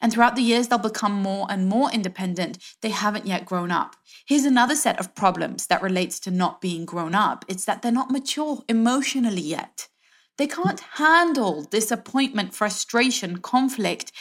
And 0.00 0.12
throughout 0.12 0.36
the 0.36 0.42
years, 0.42 0.68
they'll 0.68 0.78
become 0.78 1.12
more 1.12 1.46
and 1.50 1.68
more 1.68 1.90
independent. 1.90 2.58
They 2.82 2.90
haven't 2.90 3.26
yet 3.26 3.44
grown 3.44 3.72
up. 3.72 3.96
Here's 4.26 4.44
another 4.44 4.76
set 4.76 5.00
of 5.00 5.16
problems 5.16 5.66
that 5.66 5.82
relates 5.82 6.20
to 6.20 6.30
not 6.30 6.60
being 6.60 6.84
grown 6.84 7.16
up 7.16 7.44
it's 7.48 7.64
that 7.64 7.82
they're 7.82 7.90
not 7.90 8.10
mature 8.12 8.62
emotionally 8.68 9.40
yet. 9.40 9.88
They 10.36 10.46
can't 10.46 10.78
handle 10.78 11.64
disappointment, 11.64 12.54
frustration, 12.54 13.38
conflict 13.38 14.12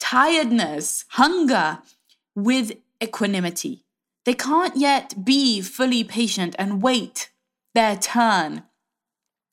tiredness, 0.00 1.04
hunger 1.10 1.78
with 2.34 2.72
equanimity. 3.02 3.84
They 4.24 4.34
can't 4.34 4.76
yet 4.76 5.24
be 5.24 5.60
fully 5.60 6.04
patient 6.04 6.56
and 6.58 6.82
wait 6.82 7.30
their 7.74 7.96
turn 7.96 8.64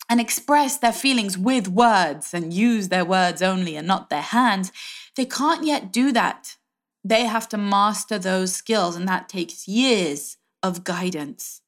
and 0.10 0.20
express 0.22 0.78
their 0.78 0.94
feelings 0.94 1.38
with 1.38 1.68
words 1.68 2.34
and 2.34 2.54
use 2.54 2.90
their 2.90 3.06
words 3.06 3.42
only 3.42 3.76
and 3.76 3.88
not 3.88 4.10
their 4.10 4.22
hands. 4.22 4.72
They 5.16 5.26
can't 5.26 5.66
yet 5.66 5.92
do 5.92 6.12
that. 6.14 6.56
They 7.04 7.26
have 7.26 7.48
to 7.50 7.58
master 7.58 8.18
those 8.20 8.54
skills, 8.54 8.96
and 8.96 9.08
that 9.08 9.30
takes 9.30 9.68
years 9.68 10.38
of 10.62 10.84
guidance. 10.84 11.62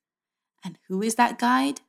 And 0.63 0.77
who 0.87 1.01
is 1.01 1.15
that 1.15 1.39
guide? 1.39 1.81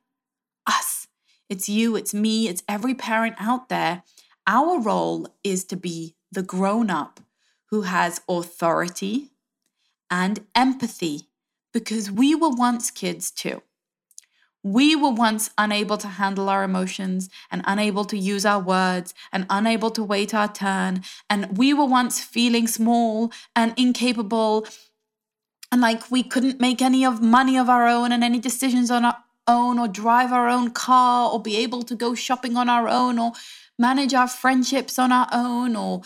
Us. 0.65 1.07
It's 1.49 1.67
you, 1.67 1.97
it's 1.97 2.13
me, 2.13 2.47
it's 2.47 2.63
every 2.67 2.95
parent 2.95 3.35
out 3.39 3.67
there. 3.67 4.03
Our 4.47 4.79
role 4.79 5.27
is 5.43 5.65
to 5.65 5.75
be 5.75 6.15
the 6.31 6.43
grown 6.43 6.89
up 6.89 7.19
who 7.69 7.81
has 7.83 8.21
authority 8.27 9.31
and 10.09 10.45
empathy 10.55 11.27
because 11.73 12.11
we 12.11 12.35
were 12.35 12.49
once 12.49 12.91
kids 12.91 13.31
too. 13.31 13.61
We 14.63 14.95
were 14.95 15.11
once 15.11 15.49
unable 15.57 15.97
to 15.97 16.07
handle 16.07 16.47
our 16.47 16.63
emotions 16.63 17.29
and 17.49 17.63
unable 17.65 18.05
to 18.05 18.17
use 18.17 18.45
our 18.45 18.59
words 18.59 19.13
and 19.31 19.47
unable 19.49 19.89
to 19.91 20.03
wait 20.03 20.35
our 20.35 20.51
turn. 20.51 21.03
And 21.29 21.57
we 21.57 21.73
were 21.73 21.85
once 21.85 22.21
feeling 22.21 22.67
small 22.67 23.31
and 23.55 23.73
incapable 23.75 24.67
and 25.71 25.81
like 25.81 26.11
we 26.11 26.21
couldn't 26.21 26.59
make 26.59 26.81
any 26.81 27.05
of 27.05 27.21
money 27.21 27.57
of 27.57 27.69
our 27.69 27.87
own 27.87 28.11
and 28.11 28.23
any 28.23 28.39
decisions 28.39 28.91
on 28.91 29.05
our 29.05 29.17
own 29.47 29.79
or 29.79 29.87
drive 29.87 30.31
our 30.31 30.49
own 30.49 30.69
car 30.71 31.31
or 31.31 31.41
be 31.41 31.55
able 31.57 31.81
to 31.83 31.95
go 31.95 32.13
shopping 32.13 32.57
on 32.57 32.69
our 32.69 32.87
own 32.87 33.17
or 33.17 33.31
manage 33.79 34.13
our 34.13 34.27
friendships 34.27 34.99
on 34.99 35.11
our 35.11 35.27
own 35.31 35.75
or 35.75 36.01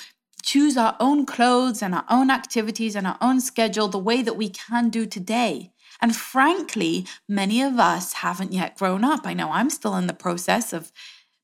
choose 0.46 0.78
our 0.78 0.96
own 1.00 1.26
clothes 1.26 1.82
and 1.82 1.96
our 1.96 2.06
own 2.10 2.30
activities 2.30 2.96
and 2.96 3.08
our 3.08 3.18
own 3.20 3.42
schedule 3.42 3.88
the 3.88 3.98
way 3.98 4.22
that 4.22 4.38
we 4.38 4.48
can 4.48 4.90
do 4.90 5.06
today. 5.06 5.72
And 6.00 6.16
frankly, 6.16 7.08
many 7.28 7.62
of 7.64 7.80
us 7.80 8.14
haven't 8.14 8.54
yet 8.54 8.78
grown 8.78 9.04
up. 9.04 9.26
I 9.26 9.34
know 9.34 9.52
I'm 9.52 9.72
still 9.72 9.96
in 9.96 10.08
the 10.08 10.14
process 10.14 10.72
of 10.72 10.92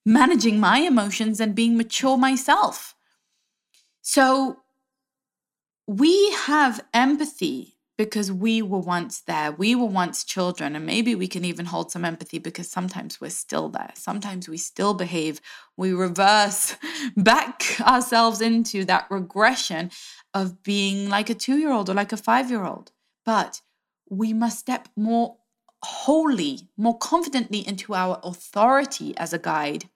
managing 0.05 0.59
my 0.59 0.79
emotions 0.79 1.39
and 1.39 1.55
being 1.55 1.75
mature 1.75 2.17
myself. 2.17 2.95
So 4.01 4.57
we 5.87 6.31
have 6.31 6.85
empathy 6.93 7.77
because 7.97 8.31
we 8.31 8.61
were 8.61 8.79
once 8.79 9.21
there. 9.21 9.51
We 9.51 9.75
were 9.75 9.85
once 9.85 10.23
children, 10.23 10.75
and 10.75 10.85
maybe 10.85 11.13
we 11.15 11.27
can 11.27 11.45
even 11.45 11.65
hold 11.65 11.91
some 11.91 12.05
empathy 12.05 12.39
because 12.39 12.69
sometimes 12.69 13.21
we're 13.21 13.29
still 13.29 13.69
there. 13.69 13.91
Sometimes 13.95 14.49
we 14.49 14.57
still 14.57 14.93
behave. 14.93 15.41
We 15.77 15.93
reverse 15.93 16.75
back 17.17 17.79
ourselves 17.81 18.41
into 18.41 18.85
that 18.85 19.07
regression 19.09 19.91
of 20.33 20.63
being 20.63 21.09
like 21.09 21.29
a 21.29 21.35
two 21.35 21.57
year 21.57 21.71
old 21.71 21.89
or 21.89 21.93
like 21.93 22.11
a 22.11 22.17
five 22.17 22.49
year 22.49 22.63
old. 22.63 22.91
But 23.25 23.61
we 24.09 24.33
must 24.33 24.59
step 24.59 24.87
more 24.95 25.37
wholly, 25.83 26.69
more 26.77 26.97
confidently 26.97 27.65
into 27.67 27.93
our 27.93 28.19
authority 28.23 29.15
as 29.17 29.33
a 29.33 29.39
guide 29.39 29.89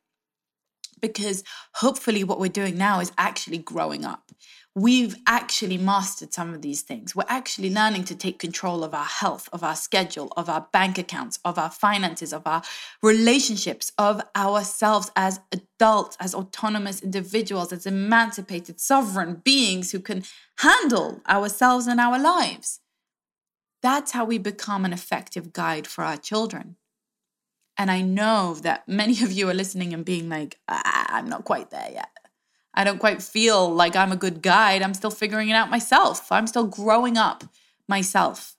because 1.07 1.43
hopefully 1.75 2.23
what 2.23 2.39
we're 2.39 2.49
doing 2.49 2.77
now 2.77 2.99
is 2.99 3.11
actually 3.17 3.57
growing 3.57 4.05
up 4.05 4.31
we've 4.75 5.15
actually 5.25 5.77
mastered 5.77 6.33
some 6.33 6.53
of 6.53 6.61
these 6.61 6.81
things. 6.81 7.15
We're 7.15 7.23
actually 7.29 7.73
learning 7.73 8.03
to 8.05 8.15
take 8.15 8.39
control 8.39 8.83
of 8.83 8.93
our 8.93 9.05
health, 9.05 9.47
of 9.53 9.63
our 9.63 9.75
schedule, 9.75 10.33
of 10.35 10.49
our 10.49 10.67
bank 10.73 10.97
accounts, 10.97 11.39
of 11.45 11.57
our 11.57 11.71
finances, 11.71 12.33
of 12.33 12.45
our 12.45 12.61
relationships, 13.01 13.93
of 13.97 14.21
ourselves 14.35 15.11
as 15.15 15.39
adults, 15.53 16.17
as 16.19 16.35
autonomous 16.35 17.01
individuals, 17.01 17.71
as 17.71 17.85
emancipated, 17.85 18.81
sovereign 18.81 19.41
beings 19.45 19.91
who 19.91 19.99
can 19.99 20.23
handle 20.57 21.21
ourselves 21.27 21.87
and 21.87 22.01
our 22.01 22.19
lives. 22.19 22.81
That's 23.81 24.11
how 24.11 24.25
we 24.25 24.37
become 24.39 24.83
an 24.83 24.91
effective 24.91 25.53
guide 25.53 25.87
for 25.87 26.03
our 26.03 26.17
children. 26.17 26.75
And 27.77 27.91
I 27.91 28.01
know 28.01 28.55
that 28.61 28.87
many 28.87 29.21
of 29.23 29.31
you 29.31 29.49
are 29.49 29.53
listening 29.53 29.93
and 29.93 30.05
being 30.05 30.29
like, 30.29 30.59
ah, 30.67 31.05
I'm 31.09 31.27
not 31.27 31.45
quite 31.45 31.71
there 31.71 31.89
yet. 31.91 32.09
I 32.73 32.83
don't 32.83 32.99
quite 32.99 33.21
feel 33.21 33.73
like 33.73 33.95
I'm 33.95 34.11
a 34.11 34.17
good 34.17 34.41
guide. 34.41 34.81
I'm 34.81 34.93
still 34.93 35.11
figuring 35.11 35.49
it 35.49 35.53
out 35.53 35.69
myself. 35.69 36.31
I'm 36.31 36.47
still 36.47 36.67
growing 36.67 37.17
up 37.17 37.43
myself. 37.87 38.55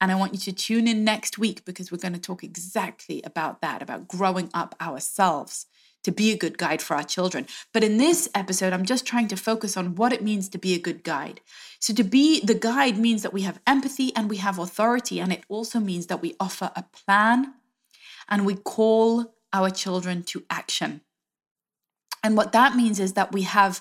And 0.00 0.12
I 0.12 0.16
want 0.16 0.34
you 0.34 0.38
to 0.40 0.52
tune 0.52 0.86
in 0.86 1.04
next 1.04 1.38
week 1.38 1.64
because 1.64 1.90
we're 1.90 1.98
going 1.98 2.14
to 2.14 2.20
talk 2.20 2.44
exactly 2.44 3.22
about 3.22 3.62
that, 3.62 3.80
about 3.80 4.06
growing 4.06 4.50
up 4.52 4.74
ourselves 4.80 5.66
to 6.02 6.12
be 6.12 6.30
a 6.30 6.36
good 6.36 6.58
guide 6.58 6.82
for 6.82 6.94
our 6.94 7.02
children. 7.02 7.46
But 7.72 7.82
in 7.82 7.96
this 7.96 8.28
episode, 8.34 8.74
I'm 8.74 8.84
just 8.84 9.06
trying 9.06 9.28
to 9.28 9.36
focus 9.36 9.76
on 9.76 9.94
what 9.94 10.12
it 10.12 10.22
means 10.22 10.50
to 10.50 10.58
be 10.58 10.74
a 10.74 10.78
good 10.78 11.02
guide. 11.02 11.40
So, 11.80 11.94
to 11.94 12.04
be 12.04 12.40
the 12.40 12.54
guide 12.54 12.98
means 12.98 13.22
that 13.22 13.32
we 13.32 13.42
have 13.42 13.60
empathy 13.66 14.14
and 14.14 14.28
we 14.28 14.36
have 14.36 14.58
authority. 14.58 15.20
And 15.20 15.32
it 15.32 15.44
also 15.48 15.80
means 15.80 16.06
that 16.06 16.20
we 16.20 16.36
offer 16.38 16.70
a 16.76 16.82
plan 16.82 17.54
and 18.28 18.46
we 18.46 18.54
call 18.54 19.34
our 19.52 19.70
children 19.70 20.22
to 20.24 20.44
action. 20.50 21.00
And 22.22 22.36
what 22.36 22.52
that 22.52 22.74
means 22.74 22.98
is 22.98 23.12
that 23.12 23.32
we 23.32 23.42
have 23.42 23.80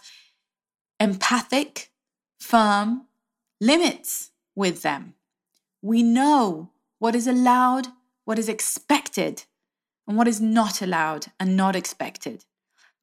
empathic, 1.00 1.92
firm 2.40 3.08
limits 3.60 4.32
with 4.56 4.82
them. 4.82 5.16
We 5.82 6.04
know 6.04 6.72
what 7.00 7.16
is 7.16 7.28
allowed, 7.28 7.88
what 8.26 8.38
is 8.38 8.50
expected, 8.50 9.44
and 10.08 10.18
what 10.18 10.28
is 10.28 10.42
not 10.42 10.82
allowed 10.82 11.28
and 11.40 11.56
not 11.56 11.76
expected. 11.76 12.46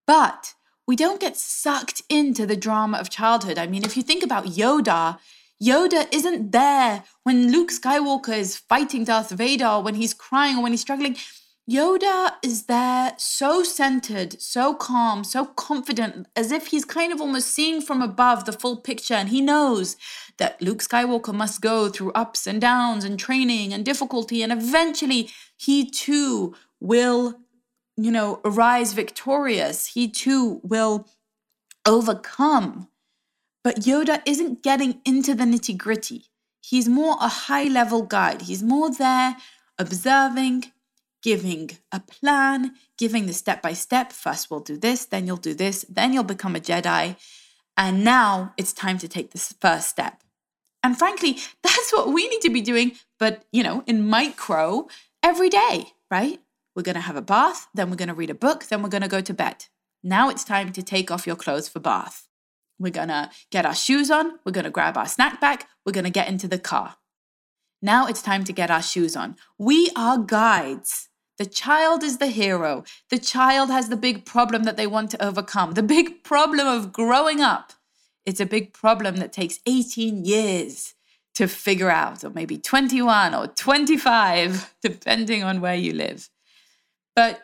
But 0.06 0.54
we 0.86 0.96
don't 0.96 1.20
get 1.20 1.36
sucked 1.36 2.02
into 2.08 2.46
the 2.46 2.56
drama 2.56 2.98
of 2.98 3.10
childhood. 3.10 3.58
I 3.58 3.66
mean, 3.66 3.84
if 3.84 3.96
you 3.96 4.02
think 4.02 4.22
about 4.22 4.46
Yoda, 4.46 5.18
Yoda 5.62 6.08
isn't 6.12 6.52
there 6.52 7.04
when 7.24 7.52
Luke 7.52 7.70
Skywalker 7.70 8.36
is 8.36 8.56
fighting 8.56 9.04
Darth 9.04 9.30
Vader, 9.30 9.80
when 9.80 9.94
he's 9.94 10.14
crying 10.14 10.56
or 10.56 10.62
when 10.62 10.72
he's 10.72 10.80
struggling. 10.80 11.16
Yoda 11.70 12.32
is 12.42 12.64
there 12.64 13.12
so 13.18 13.62
centered, 13.62 14.40
so 14.40 14.74
calm, 14.74 15.22
so 15.22 15.44
confident, 15.44 16.26
as 16.34 16.50
if 16.50 16.68
he's 16.68 16.84
kind 16.84 17.12
of 17.12 17.20
almost 17.20 17.54
seeing 17.54 17.80
from 17.80 18.00
above 18.02 18.44
the 18.44 18.52
full 18.52 18.78
picture. 18.78 19.14
And 19.14 19.28
he 19.28 19.40
knows 19.40 19.96
that 20.38 20.60
Luke 20.62 20.82
Skywalker 20.82 21.34
must 21.34 21.60
go 21.60 21.88
through 21.88 22.12
ups 22.12 22.46
and 22.46 22.60
downs 22.60 23.04
and 23.04 23.18
training 23.18 23.72
and 23.72 23.84
difficulty. 23.84 24.42
And 24.42 24.50
eventually 24.50 25.30
he 25.56 25.88
too 25.88 26.56
will, 26.80 27.38
you 27.96 28.10
know, 28.10 28.40
arise 28.44 28.94
victorious. 28.94 29.88
He 29.88 30.08
too 30.08 30.60
will 30.64 31.06
overcome. 31.86 32.88
But 33.62 33.80
Yoda 33.80 34.22
isn't 34.26 34.62
getting 34.62 35.00
into 35.04 35.34
the 35.34 35.44
nitty 35.44 35.76
gritty. 35.76 36.26
He's 36.60 36.88
more 36.88 37.16
a 37.20 37.28
high 37.28 37.64
level 37.64 38.02
guide. 38.02 38.42
He's 38.42 38.62
more 38.62 38.90
there 38.90 39.36
observing, 39.78 40.72
giving 41.22 41.70
a 41.90 42.00
plan, 42.00 42.74
giving 42.98 43.26
the 43.26 43.32
step 43.32 43.62
by 43.62 43.72
step. 43.72 44.12
First, 44.12 44.50
we'll 44.50 44.60
do 44.60 44.76
this, 44.76 45.06
then 45.06 45.26
you'll 45.26 45.36
do 45.36 45.54
this, 45.54 45.84
then 45.88 46.12
you'll 46.12 46.22
become 46.22 46.54
a 46.54 46.60
Jedi. 46.60 47.16
And 47.76 48.04
now 48.04 48.52
it's 48.56 48.72
time 48.72 48.98
to 48.98 49.08
take 49.08 49.30
this 49.30 49.54
first 49.60 49.88
step. 49.88 50.22
And 50.82 50.98
frankly, 50.98 51.38
that's 51.62 51.92
what 51.92 52.12
we 52.12 52.28
need 52.28 52.42
to 52.42 52.50
be 52.50 52.60
doing, 52.60 52.92
but 53.18 53.44
you 53.52 53.62
know, 53.62 53.82
in 53.86 54.06
micro 54.06 54.88
every 55.22 55.48
day, 55.48 55.92
right? 56.10 56.40
We're 56.76 56.82
going 56.82 56.94
to 56.94 57.00
have 57.00 57.16
a 57.16 57.22
bath, 57.22 57.68
then 57.74 57.90
we're 57.90 57.96
going 57.96 58.08
to 58.08 58.14
read 58.14 58.30
a 58.30 58.34
book, 58.34 58.66
then 58.66 58.82
we're 58.82 58.88
going 58.88 59.02
to 59.02 59.08
go 59.08 59.20
to 59.20 59.34
bed. 59.34 59.66
Now 60.02 60.30
it's 60.30 60.44
time 60.44 60.72
to 60.72 60.82
take 60.82 61.10
off 61.10 61.26
your 61.26 61.36
clothes 61.36 61.68
for 61.68 61.80
bath. 61.80 62.28
We're 62.80 62.90
going 62.90 63.08
to 63.08 63.30
get 63.50 63.66
our 63.66 63.74
shoes 63.74 64.10
on, 64.10 64.38
we're 64.44 64.52
going 64.52 64.64
to 64.64 64.70
grab 64.70 64.96
our 64.96 65.06
snack 65.06 65.40
bag, 65.40 65.66
we're 65.84 65.92
going 65.92 66.04
to 66.04 66.10
get 66.10 66.28
into 66.28 66.48
the 66.48 66.58
car. 66.58 66.96
Now 67.82 68.06
it's 68.06 68.22
time 68.22 68.42
to 68.44 68.52
get 68.52 68.70
our 68.70 68.82
shoes 68.82 69.14
on. 69.14 69.36
We 69.58 69.90
are 69.94 70.18
guides. 70.18 71.08
The 71.38 71.46
child 71.46 72.02
is 72.02 72.18
the 72.18 72.26
hero. 72.26 72.84
The 73.10 73.18
child 73.18 73.70
has 73.70 73.88
the 73.88 73.96
big 73.96 74.26
problem 74.26 74.64
that 74.64 74.76
they 74.76 74.86
want 74.86 75.10
to 75.12 75.24
overcome, 75.24 75.72
the 75.72 75.82
big 75.82 76.24
problem 76.24 76.66
of 76.66 76.92
growing 76.92 77.40
up. 77.40 77.72
It's 78.26 78.40
a 78.40 78.46
big 78.46 78.72
problem 78.72 79.16
that 79.16 79.32
takes 79.32 79.60
18 79.66 80.24
years 80.24 80.94
to 81.34 81.48
figure 81.48 81.90
out, 81.90 82.24
or 82.24 82.30
maybe 82.30 82.58
21 82.58 83.34
or 83.34 83.46
25, 83.46 84.74
depending 84.82 85.42
on 85.42 85.60
where 85.60 85.74
you 85.74 85.92
live. 85.92 86.28
But 87.16 87.40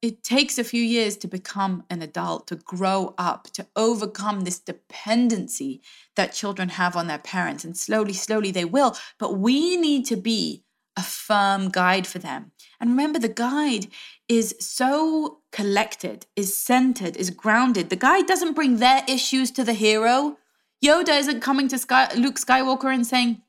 it 0.00 0.22
takes 0.22 0.58
a 0.58 0.64
few 0.64 0.82
years 0.82 1.16
to 1.16 1.28
become 1.28 1.84
an 1.90 2.02
adult, 2.02 2.46
to 2.48 2.56
grow 2.56 3.14
up, 3.18 3.50
to 3.52 3.66
overcome 3.74 4.42
this 4.42 4.58
dependency 4.60 5.80
that 6.14 6.32
children 6.32 6.70
have 6.70 6.96
on 6.96 7.08
their 7.08 7.18
parents. 7.18 7.64
And 7.64 7.76
slowly, 7.76 8.12
slowly 8.12 8.50
they 8.52 8.64
will. 8.64 8.96
But 9.18 9.38
we 9.38 9.76
need 9.76 10.06
to 10.06 10.16
be 10.16 10.62
a 10.96 11.02
firm 11.02 11.68
guide 11.68 12.06
for 12.06 12.20
them. 12.20 12.52
And 12.80 12.90
remember, 12.90 13.18
the 13.18 13.28
guide 13.28 13.88
is 14.28 14.54
so 14.60 15.40
collected, 15.50 16.26
is 16.36 16.56
centered, 16.56 17.16
is 17.16 17.30
grounded. 17.30 17.90
The 17.90 17.96
guide 17.96 18.26
doesn't 18.26 18.54
bring 18.54 18.76
their 18.76 19.02
issues 19.08 19.50
to 19.52 19.64
the 19.64 19.72
hero. 19.72 20.38
Yoda 20.84 21.18
isn't 21.18 21.40
coming 21.40 21.66
to 21.68 21.78
Sky- 21.78 22.14
Luke 22.14 22.36
Skywalker 22.36 22.92
and 22.92 23.06
saying, 23.06 23.42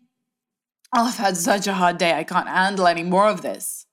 Oh, 0.96 1.06
I've 1.06 1.18
had 1.18 1.38
such 1.38 1.68
a 1.68 1.74
hard 1.74 2.00
day. 2.00 2.14
I 2.14 2.24
can't 2.24 2.48
handle 2.48 2.88
any 2.88 3.04
more 3.04 3.28
of 3.28 3.44
this. 3.44 3.86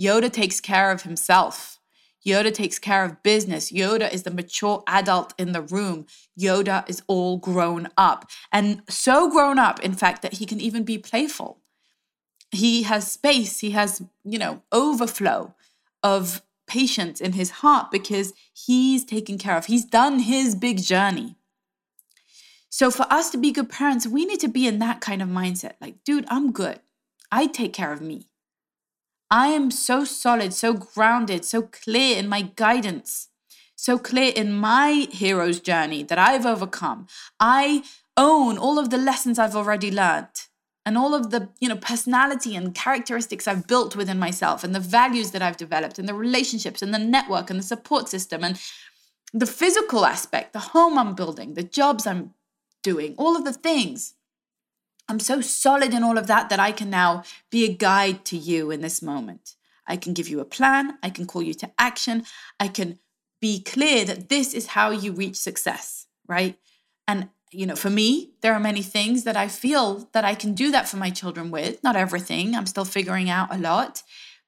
Yoda 0.00 0.30
takes 0.30 0.60
care 0.60 0.90
of 0.90 1.02
himself. 1.02 1.80
Yoda 2.26 2.52
takes 2.52 2.78
care 2.78 3.04
of 3.04 3.22
business. 3.22 3.72
Yoda 3.72 4.12
is 4.12 4.22
the 4.22 4.30
mature 4.30 4.82
adult 4.86 5.34
in 5.38 5.52
the 5.52 5.62
room. 5.62 6.06
Yoda 6.38 6.88
is 6.88 7.02
all 7.06 7.36
grown 7.36 7.88
up 7.96 8.30
and 8.52 8.82
so 8.88 9.30
grown 9.30 9.58
up, 9.58 9.80
in 9.80 9.94
fact, 9.94 10.22
that 10.22 10.34
he 10.34 10.46
can 10.46 10.60
even 10.60 10.84
be 10.84 10.98
playful 10.98 11.62
he 12.52 12.82
has 12.82 13.10
space, 13.10 13.60
he 13.60 13.70
has, 13.70 14.02
you 14.24 14.38
know, 14.38 14.62
overflow 14.70 15.54
of 16.02 16.42
patience 16.66 17.20
in 17.20 17.32
his 17.32 17.50
heart 17.50 17.90
because 17.90 18.34
he's 18.52 19.04
taken 19.04 19.38
care 19.38 19.56
of. 19.56 19.66
He's 19.66 19.84
done 19.84 20.20
his 20.20 20.54
big 20.54 20.82
journey. 20.82 21.36
So 22.68 22.90
for 22.90 23.06
us 23.10 23.30
to 23.30 23.38
be 23.38 23.52
good 23.52 23.68
parents, 23.68 24.06
we 24.06 24.24
need 24.24 24.40
to 24.40 24.48
be 24.48 24.66
in 24.66 24.78
that 24.78 25.00
kind 25.00 25.22
of 25.22 25.28
mindset. 25.28 25.74
Like, 25.80 26.04
dude, 26.04 26.26
I'm 26.28 26.52
good. 26.52 26.80
I 27.30 27.46
take 27.46 27.72
care 27.72 27.92
of 27.92 28.00
me. 28.00 28.28
I 29.32 29.46
am 29.46 29.70
so 29.70 30.04
solid, 30.04 30.52
so 30.52 30.74
grounded, 30.74 31.46
so 31.46 31.62
clear 31.62 32.18
in 32.18 32.28
my 32.28 32.42
guidance, 32.42 33.28
so 33.74 33.98
clear 33.98 34.30
in 34.36 34.52
my 34.52 35.08
hero's 35.10 35.58
journey 35.58 36.02
that 36.02 36.18
I've 36.18 36.44
overcome. 36.44 37.06
I 37.40 37.82
own 38.14 38.58
all 38.58 38.78
of 38.78 38.90
the 38.90 38.98
lessons 38.98 39.38
I've 39.38 39.56
already 39.56 39.90
learned 39.90 40.48
and 40.84 40.98
all 40.98 41.14
of 41.14 41.30
the 41.30 41.48
you 41.60 41.68
know 41.70 41.76
personality 41.76 42.54
and 42.54 42.74
characteristics 42.74 43.46
i've 43.46 43.68
built 43.68 43.94
within 43.94 44.18
myself 44.18 44.64
and 44.64 44.74
the 44.74 44.80
values 44.80 45.30
that 45.30 45.40
i've 45.40 45.56
developed 45.56 45.96
and 45.96 46.08
the 46.08 46.14
relationships 46.14 46.82
and 46.82 46.92
the 46.92 46.98
network 46.98 47.50
and 47.50 47.58
the 47.58 47.64
support 47.64 48.08
system 48.08 48.42
and 48.42 48.60
the 49.32 49.46
physical 49.46 50.04
aspect 50.04 50.52
the 50.52 50.58
home 50.58 50.98
i'm 50.98 51.14
building 51.14 51.54
the 51.54 51.62
jobs 51.62 52.04
i'm 52.04 52.34
doing 52.82 53.14
all 53.16 53.36
of 53.36 53.44
the 53.44 53.52
things 53.52 54.14
i'm 55.08 55.20
so 55.20 55.40
solid 55.40 55.92
in 55.92 56.02
all 56.02 56.18
of 56.18 56.26
that 56.26 56.48
that 56.48 56.60
i 56.60 56.72
can 56.72 56.90
now 56.90 57.22
be 57.50 57.64
a 57.64 57.72
guide 57.72 58.24
to 58.24 58.36
you 58.36 58.70
in 58.70 58.80
this 58.80 59.02
moment. 59.02 59.56
I 59.84 59.96
can 59.96 60.12
give 60.12 60.28
you 60.28 60.38
a 60.38 60.44
plan. 60.44 60.96
I 61.02 61.10
can 61.10 61.26
call 61.26 61.42
you 61.42 61.54
to 61.54 61.70
action. 61.76 62.24
I 62.60 62.68
can 62.68 63.00
be 63.40 63.60
clear 63.60 64.04
that 64.04 64.28
this 64.28 64.54
is 64.54 64.68
how 64.68 64.90
you 64.90 65.12
reach 65.12 65.36
success 65.36 66.06
right? 66.32 66.58
And 67.06 67.28
you 67.50 67.66
know, 67.66 67.76
for 67.76 67.90
me, 67.90 68.32
there 68.40 68.54
are 68.54 68.60
many 68.60 68.82
things 68.82 69.24
that 69.24 69.36
I 69.36 69.46
feel 69.48 70.08
that 70.12 70.24
I 70.24 70.34
can 70.34 70.54
do 70.54 70.70
that 70.70 70.88
for 70.88 70.96
my 70.96 71.10
children 71.10 71.50
with. 71.50 71.82
Not 71.82 71.96
everything, 71.96 72.54
I'm 72.54 72.66
still 72.66 72.86
figuring 72.86 73.28
out 73.28 73.54
a 73.54 73.58
lot. 73.58 74.02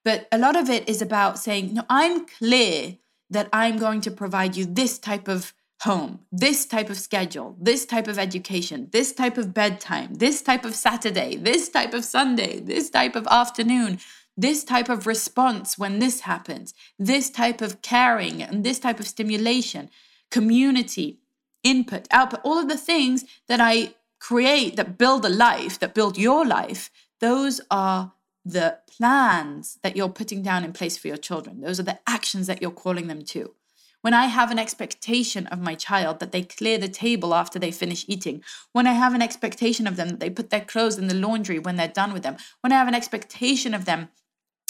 But 0.05 0.27
a 0.33 0.39
lot 0.39 0.57
of 0.57 0.71
it 0.71 0.89
is 0.89 1.03
about 1.03 1.39
saying, 1.39 1.75
no, 1.75 1.83
I'm 1.91 2.27
clear 2.27 2.97
that 3.29 3.49
I'm 3.53 3.77
going 3.79 4.01
to 4.03 4.11
provide 4.11 4.57
you 4.57 4.65
this 4.65 4.99
type 4.99 5.29
of 5.29 5.53
home, 5.85 6.21
this 6.33 6.67
type 6.67 6.91
of 6.91 6.99
schedule, 6.99 7.57
this 7.61 7.87
type 7.87 8.09
of 8.09 8.19
education, 8.19 8.89
this 8.93 9.13
type 9.13 9.39
of 9.39 9.55
bedtime, 9.55 10.15
this 10.15 10.43
type 10.43 10.65
of 10.65 10.75
Saturday, 10.75 11.37
this 11.37 11.69
type 11.69 11.95
of 11.95 12.05
Sunday, 12.05 12.59
this 12.61 12.91
type 12.91 13.15
of 13.15 13.27
afternoon, 13.29 13.99
this 14.37 14.65
type 14.65 14.89
of 14.89 15.07
response 15.07 15.79
when 15.79 15.99
this 15.99 16.21
happens, 16.21 16.75
this 16.99 17.31
type 17.31 17.61
of 17.61 17.83
caring 17.83 18.43
and 18.43 18.65
this 18.65 18.79
type 18.79 18.99
of 18.99 19.07
stimulation, 19.07 19.91
community 20.31 21.19
input, 21.63 22.09
output, 22.11 22.41
all 22.45 22.59
of 22.59 22.69
the 22.69 22.77
things 22.77 23.25
that 23.47 23.61
I 23.61 23.95
create 24.19 24.77
that 24.77 24.99
build 24.99 25.25
a 25.25 25.29
life, 25.29 25.79
that 25.81 25.95
build 25.95 26.17
your 26.19 26.47
life, 26.47 26.91
those 27.21 27.61
are 27.71 28.13
the 28.45 28.79
plans 28.87 29.79
that 29.83 29.97
you're 29.97 30.09
putting 30.09 30.43
down 30.43 30.65
in 30.65 30.73
place 30.73 30.97
for 30.99 31.09
your 31.09 31.17
children. 31.17 31.61
Those 31.61 31.79
are 31.79 31.85
the 31.85 32.01
actions 32.07 32.47
that 32.47 32.61
you're 32.61 32.71
calling 32.71 33.07
them 33.07 33.23
to. 33.27 33.55
When 34.05 34.13
I 34.13 34.27
have 34.27 34.51
an 34.51 34.59
expectation 34.59 35.47
of 35.47 35.63
my 35.63 35.75
child 35.75 36.21
that 36.21 36.31
they 36.31 36.43
clear 36.43 36.77
the 36.77 36.91
table 36.91 37.35
after 37.35 37.59
they 37.59 37.71
finish 37.71 38.05
eating, 38.07 38.45
when 38.73 38.87
I 38.87 38.93
have 38.93 39.15
an 39.15 39.23
expectation 39.23 39.87
of 39.87 39.97
them 39.97 40.09
that 40.11 40.21
they 40.21 40.29
put 40.29 40.51
their 40.51 40.61
clothes 40.61 40.99
in 40.99 41.09
the 41.09 41.15
laundry 41.15 41.59
when 41.59 41.77
they're 41.77 41.89
done 41.89 42.13
with 42.13 42.23
them, 42.23 42.37
when 42.61 42.71
I 42.71 42.77
have 42.77 42.87
an 42.87 42.95
expectation 42.95 43.73
of 43.73 43.87
them 43.87 44.11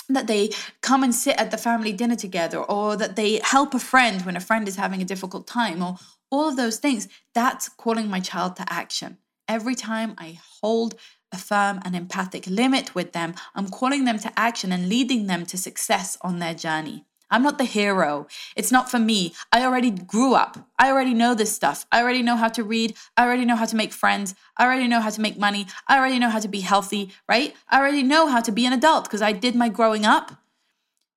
that 0.09 0.29
they 0.29 0.51
come 0.83 1.03
and 1.03 1.13
sit 1.13 1.37
at 1.37 1.51
the 1.51 1.59
family 1.59 1.93
dinner 1.93 2.15
together 2.15 2.59
or 2.59 2.95
that 2.97 3.17
they 3.17 3.41
help 3.43 3.75
a 3.75 3.81
friend 3.81 4.23
when 4.23 4.37
a 4.37 4.41
friend 4.41 4.69
is 4.69 4.77
having 4.77 5.03
a 5.03 5.05
difficult 5.05 5.49
time 5.49 5.83
or 5.83 5.97
all 6.31 6.49
of 6.49 6.57
those 6.57 6.79
things, 6.79 7.09
that's 7.35 7.69
calling 7.69 8.09
my 8.09 8.21
child 8.21 8.55
to 8.55 8.73
action. 8.73 9.19
Every 9.49 9.75
time 9.75 10.15
I 10.17 10.39
hold 10.63 10.95
a 11.33 11.39
firm 11.39 11.81
and 11.85 11.97
empathic 11.97 12.47
limit 12.47 12.95
with 12.95 13.11
them, 13.11 13.35
I'm 13.57 13.69
calling 13.69 14.05
them 14.05 14.21
to 14.21 14.39
action 14.39 14.71
and 14.71 14.89
leading 14.89 15.27
them 15.27 15.45
to 15.47 15.59
success 15.59 16.17
on 16.21 16.39
their 16.39 16.55
journey. 16.55 17.07
I'm 17.35 17.43
not 17.43 17.59
the 17.59 17.65
hero. 17.65 18.29
It's 18.55 18.71
not 18.71 18.89
for 18.93 19.01
me. 19.01 19.35
I 19.51 19.65
already 19.65 19.91
grew 19.91 20.35
up. 20.35 20.69
I 20.79 20.89
already 20.93 21.15
know 21.15 21.35
this 21.35 21.53
stuff. 21.53 21.85
I 21.91 22.01
already 22.01 22.23
know 22.23 22.37
how 22.37 22.47
to 22.47 22.63
read. 22.63 22.95
I 23.17 23.25
already 23.25 23.45
know 23.45 23.57
how 23.57 23.65
to 23.65 23.75
make 23.75 23.93
friends. 23.93 24.37
I 24.57 24.65
already 24.65 24.87
know 24.87 25.01
how 25.01 25.11
to 25.11 25.21
make 25.21 25.37
money. 25.37 25.67
I 25.89 25.99
already 25.99 26.21
know 26.21 26.31
how 26.31 26.39
to 26.39 26.47
be 26.47 26.61
healthy, 26.61 27.11
right? 27.29 27.53
I 27.69 27.81
already 27.81 28.05
know 28.05 28.29
how 28.29 28.41
to 28.41 28.53
be 28.53 28.65
an 28.67 28.73
adult 28.73 29.07
because 29.07 29.21
I 29.21 29.33
did 29.33 29.57
my 29.57 29.69
growing 29.69 30.05
up. 30.05 30.45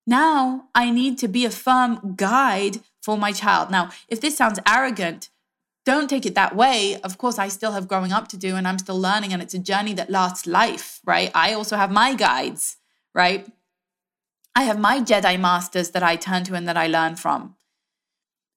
Now 0.08 0.64
I 0.74 0.90
need 0.90 1.18
to 1.18 1.28
be 1.28 1.44
a 1.44 1.50
firm 1.50 2.14
guide 2.16 2.80
for 3.00 3.16
my 3.16 3.30
child. 3.30 3.70
Now, 3.70 3.90
if 4.08 4.20
this 4.20 4.36
sounds 4.36 4.58
arrogant, 4.66 5.30
don't 5.86 6.10
take 6.10 6.26
it 6.26 6.34
that 6.34 6.56
way. 6.56 7.00
Of 7.02 7.16
course, 7.16 7.38
I 7.38 7.46
still 7.46 7.70
have 7.72 7.86
growing 7.86 8.10
up 8.10 8.26
to 8.28 8.36
do 8.36 8.56
and 8.56 8.66
I'm 8.66 8.80
still 8.80 9.00
learning, 9.00 9.32
and 9.32 9.40
it's 9.40 9.54
a 9.54 9.60
journey 9.60 9.94
that 9.94 10.10
lasts 10.10 10.48
life, 10.48 11.00
right? 11.04 11.30
I 11.32 11.52
also 11.52 11.76
have 11.76 11.92
my 11.92 12.14
guides, 12.14 12.76
right? 13.14 13.46
I 14.58 14.62
have 14.62 14.80
my 14.80 14.98
Jedi 14.98 15.38
masters 15.38 15.90
that 15.90 16.02
I 16.02 16.16
turn 16.16 16.42
to 16.46 16.54
and 16.54 16.66
that 16.66 16.76
I 16.76 16.88
learn 16.88 17.14
from. 17.14 17.54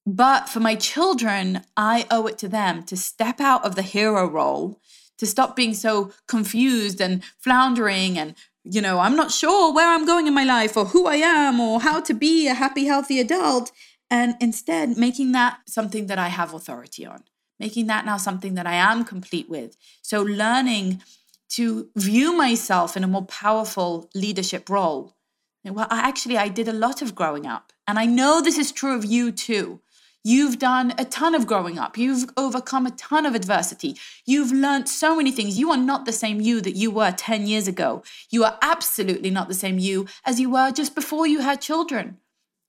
But 0.04 0.50
for 0.50 0.60
my 0.60 0.74
children, 0.74 1.62
I 1.78 2.08
owe 2.10 2.26
it 2.26 2.40
to 2.40 2.48
them 2.48 2.82
to 2.86 2.98
step 2.98 3.40
out 3.40 3.64
of 3.64 3.76
the 3.76 3.84
hero 3.84 4.28
role, 4.28 4.82
to 5.20 5.28
stop 5.28 5.56
being 5.56 5.76
so 5.76 6.12
confused 6.28 7.00
and 7.02 7.24
floundering 7.38 8.18
and, 8.18 8.34
you 8.64 8.82
know, 8.82 8.98
I'm 8.98 9.16
not 9.16 9.30
sure 9.32 9.72
where 9.72 9.94
I'm 9.94 10.08
going 10.08 10.26
in 10.26 10.34
my 10.34 10.44
life 10.44 10.76
or 10.76 10.86
who 10.86 11.06
I 11.06 11.18
am 11.18 11.60
or 11.60 11.82
how 11.82 12.02
to 12.02 12.16
be 12.16 12.48
a 12.48 12.56
happy, 12.56 12.86
healthy 12.86 13.20
adult. 13.20 13.72
And 14.10 14.34
instead, 14.42 14.98
making 14.98 15.34
that 15.34 15.60
something 15.68 16.08
that 16.08 16.18
I 16.18 16.30
have 16.30 16.52
authority 16.52 17.06
on, 17.06 17.26
making 17.60 17.86
that 17.88 18.08
now 18.08 18.18
something 18.18 18.56
that 18.56 18.66
I 18.66 18.74
am 18.74 19.06
complete 19.06 19.52
with. 19.52 19.78
So, 20.02 20.24
learning 20.24 21.04
to 21.50 21.90
view 21.96 22.36
myself 22.36 22.98
in 22.98 23.04
a 23.04 23.08
more 23.08 23.26
powerful 23.26 24.10
leadership 24.16 24.68
role. 24.68 25.16
Well, 25.64 25.88
I 25.90 26.00
actually 26.00 26.38
I 26.38 26.48
did 26.48 26.68
a 26.68 26.74
lot 26.74 27.02
of 27.02 27.14
growing 27.14 27.46
up, 27.46 27.72
and 27.88 28.00
I 28.00 28.06
know 28.06 28.42
this 28.42 28.58
is 28.58 28.72
true 28.72 28.96
of 28.96 29.06
you 29.06 29.32
too. 29.32 29.80
You've 30.24 30.60
done 30.60 30.94
a 31.00 31.06
ton 31.06 31.34
of 31.34 31.48
growing 31.48 31.80
up. 31.80 31.98
You've 31.98 32.30
overcome 32.38 32.86
a 32.86 32.92
ton 32.92 33.26
of 33.26 33.34
adversity. 33.34 33.96
You've 34.26 34.52
learned 34.52 34.88
so 34.88 35.16
many 35.16 35.32
things. 35.32 35.58
You 35.58 35.72
are 35.72 35.78
not 35.78 36.06
the 36.06 36.12
same 36.12 36.40
you 36.40 36.62
that 36.62 36.76
you 36.76 36.92
were 36.92 37.12
10 37.12 37.48
years 37.48 37.68
ago. 37.68 38.04
You 38.30 38.44
are 38.44 38.58
absolutely 38.62 39.32
not 39.32 39.48
the 39.48 39.56
same 39.56 39.80
you 39.80 40.06
as 40.24 40.40
you 40.40 40.52
were 40.52 40.72
just 40.72 40.94
before 40.94 41.26
you 41.26 41.40
had 41.40 41.60
children. 41.60 42.18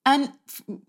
And 0.04 0.32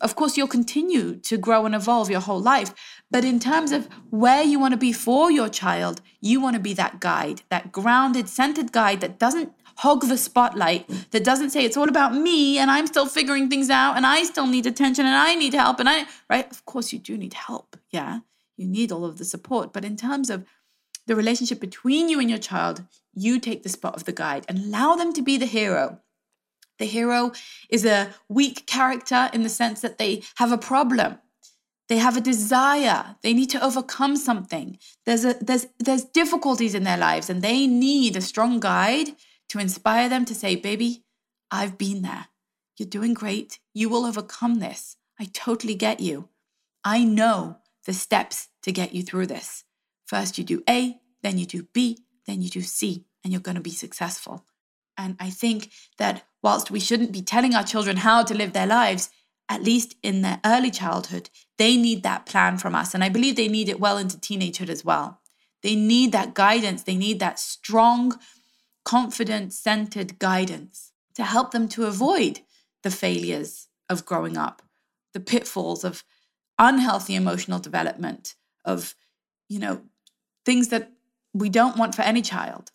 of 0.02 0.16
course, 0.16 0.38
you'll 0.38 0.48
continue 0.48 1.18
to 1.18 1.38
grow 1.38 1.66
and 1.66 1.76
evolve 1.76 2.10
your 2.10 2.22
whole 2.22 2.40
life. 2.40 2.74
But 3.12 3.26
in 3.26 3.40
terms 3.40 3.72
of 3.72 3.88
where 4.10 4.42
you 4.42 4.58
want 4.58 4.72
to 4.72 4.78
be 4.78 4.94
for 4.94 5.30
your 5.30 5.50
child, 5.50 6.02
you 6.22 6.40
want 6.40 6.56
to 6.56 6.62
be 6.62 6.74
that 6.76 7.00
guide, 7.00 7.42
that 7.50 7.72
grounded, 7.72 8.30
centered 8.30 8.72
guide 8.72 9.02
that 9.02 9.20
doesn't 9.20 9.52
hog 9.78 10.08
the 10.08 10.18
spotlight, 10.18 10.88
that 11.12 11.24
doesn't 11.24 11.52
say 11.52 11.66
it's 11.66 11.78
all 11.78 11.90
about 11.90 12.16
me 12.16 12.58
and 12.58 12.72
I'm 12.72 12.88
still 12.88 13.08
figuring 13.08 13.50
things 13.50 13.70
out 13.70 13.96
and 13.98 14.06
I 14.06 14.24
still 14.24 14.48
need 14.48 14.66
attention 14.66 15.06
and 15.06 15.16
I 15.16 15.36
need 15.36 15.54
help. 15.54 15.80
And 15.80 15.90
I, 15.90 16.06
right? 16.30 16.50
Of 16.50 16.66
course, 16.66 16.94
you 16.94 17.00
do 17.00 17.18
need 17.18 17.34
help. 17.34 17.78
Yeah. 17.90 18.20
You 18.58 18.68
need 18.68 18.92
all 18.92 19.06
of 19.06 19.18
the 19.18 19.26
support. 19.26 19.74
But 19.74 19.86
in 19.86 19.98
terms 19.98 20.30
of 20.30 20.46
the 21.08 21.16
relationship 21.16 21.60
between 21.60 22.10
you 22.10 22.20
and 22.20 22.30
your 22.30 22.40
child, 22.40 22.84
you 23.14 23.40
take 23.40 23.64
the 23.64 23.70
spot 23.70 23.96
of 23.96 24.06
the 24.06 24.12
guide 24.12 24.46
and 24.48 24.58
allow 24.60 24.96
them 24.96 25.14
to 25.14 25.22
be 25.22 25.38
the 25.38 25.46
hero 25.46 26.00
the 26.80 26.86
hero 26.86 27.32
is 27.70 27.86
a 27.86 28.10
weak 28.28 28.66
character 28.66 29.30
in 29.34 29.44
the 29.44 29.50
sense 29.50 29.82
that 29.82 29.98
they 29.98 30.24
have 30.36 30.52
a 30.52 30.58
problem. 30.58 31.20
They 31.90 31.98
have 31.98 32.18
a 32.18 32.22
desire. 32.22 33.16
They 33.22 33.34
need 33.34 33.50
to 33.52 33.64
overcome 33.64 34.16
something. 34.16 34.78
There's 35.06 35.26
a 35.26 35.36
there's 35.40 35.68
there's 35.80 36.06
difficulties 36.06 36.74
in 36.74 36.84
their 36.84 36.98
lives 36.98 37.30
and 37.30 37.42
they 37.42 37.68
need 37.68 38.16
a 38.16 38.22
strong 38.22 38.60
guide 38.60 39.10
to 39.50 39.60
inspire 39.60 40.10
them 40.10 40.26
to 40.26 40.36
say, 40.36 40.56
"Baby, 40.56 41.04
I've 41.52 41.78
been 41.78 42.02
there. 42.02 42.28
You're 42.78 42.90
doing 42.90 43.14
great. 43.14 43.60
You 43.74 43.90
will 43.90 44.06
overcome 44.06 44.56
this. 44.56 44.98
I 45.20 45.26
totally 45.26 45.76
get 45.76 46.00
you. 46.00 46.30
I 46.84 47.04
know 47.04 47.60
the 47.86 47.94
steps 47.94 48.50
to 48.64 48.72
get 48.72 48.94
you 48.96 49.04
through 49.04 49.28
this. 49.28 49.64
First 50.06 50.38
you 50.38 50.44
do 50.44 50.64
A, 50.68 51.00
then 51.22 51.38
you 51.38 51.46
do 51.46 51.68
B, 51.74 52.06
then 52.26 52.42
you 52.42 52.50
do 52.50 52.62
C, 52.62 53.06
and 53.24 53.32
you're 53.32 53.42
going 53.42 53.56
to 53.56 53.62
be 53.62 53.72
successful." 53.72 54.46
And 54.98 55.16
I 55.20 55.30
think 55.30 55.72
that 55.98 56.28
whilst 56.42 56.70
we 56.70 56.80
shouldn't 56.80 57.12
be 57.12 57.22
telling 57.22 57.56
our 57.56 57.64
children 57.64 57.98
how 57.98 58.24
to 58.24 58.34
live 58.34 58.54
their 58.54 58.68
lives, 58.68 59.10
at 59.50 59.64
least 59.64 59.96
in 60.04 60.22
their 60.22 60.40
early 60.46 60.72
childhood, 60.72 61.30
they 61.58 61.78
need 61.78 62.04
that 62.04 62.26
plan 62.26 62.58
from 62.58 62.76
us. 62.76 62.94
And 62.94 63.04
I 63.04 63.10
believe 63.10 63.36
they 63.36 63.48
need 63.48 63.70
it 63.70 63.80
well 63.80 63.98
into 63.98 64.18
teenagehood 64.18 64.70
as 64.70 64.86
well. 64.86 65.22
They 65.62 65.76
need 65.76 66.12
that 66.12 66.34
guidance. 66.34 66.84
They 66.84 66.96
need 66.96 67.20
that 67.20 67.40
strong, 67.40 68.20
confident, 68.86 69.54
centered 69.54 70.20
guidance 70.20 70.92
to 71.16 71.24
help 71.24 71.52
them 71.52 71.68
to 71.70 71.86
avoid 71.86 72.42
the 72.84 72.92
failures 72.92 73.68
of 73.90 74.06
growing 74.06 74.38
up, 74.38 74.62
the 75.14 75.20
pitfalls 75.20 75.84
of 75.84 76.04
unhealthy 76.60 77.16
emotional 77.16 77.60
development, 77.60 78.36
of, 78.66 78.96
you 79.50 79.60
know, 79.60 79.82
things 80.46 80.70
that 80.70 80.92
we 81.34 81.50
don't 81.50 81.78
want 81.78 81.96
for 81.96 82.02
any 82.02 82.22
child. 82.22 82.72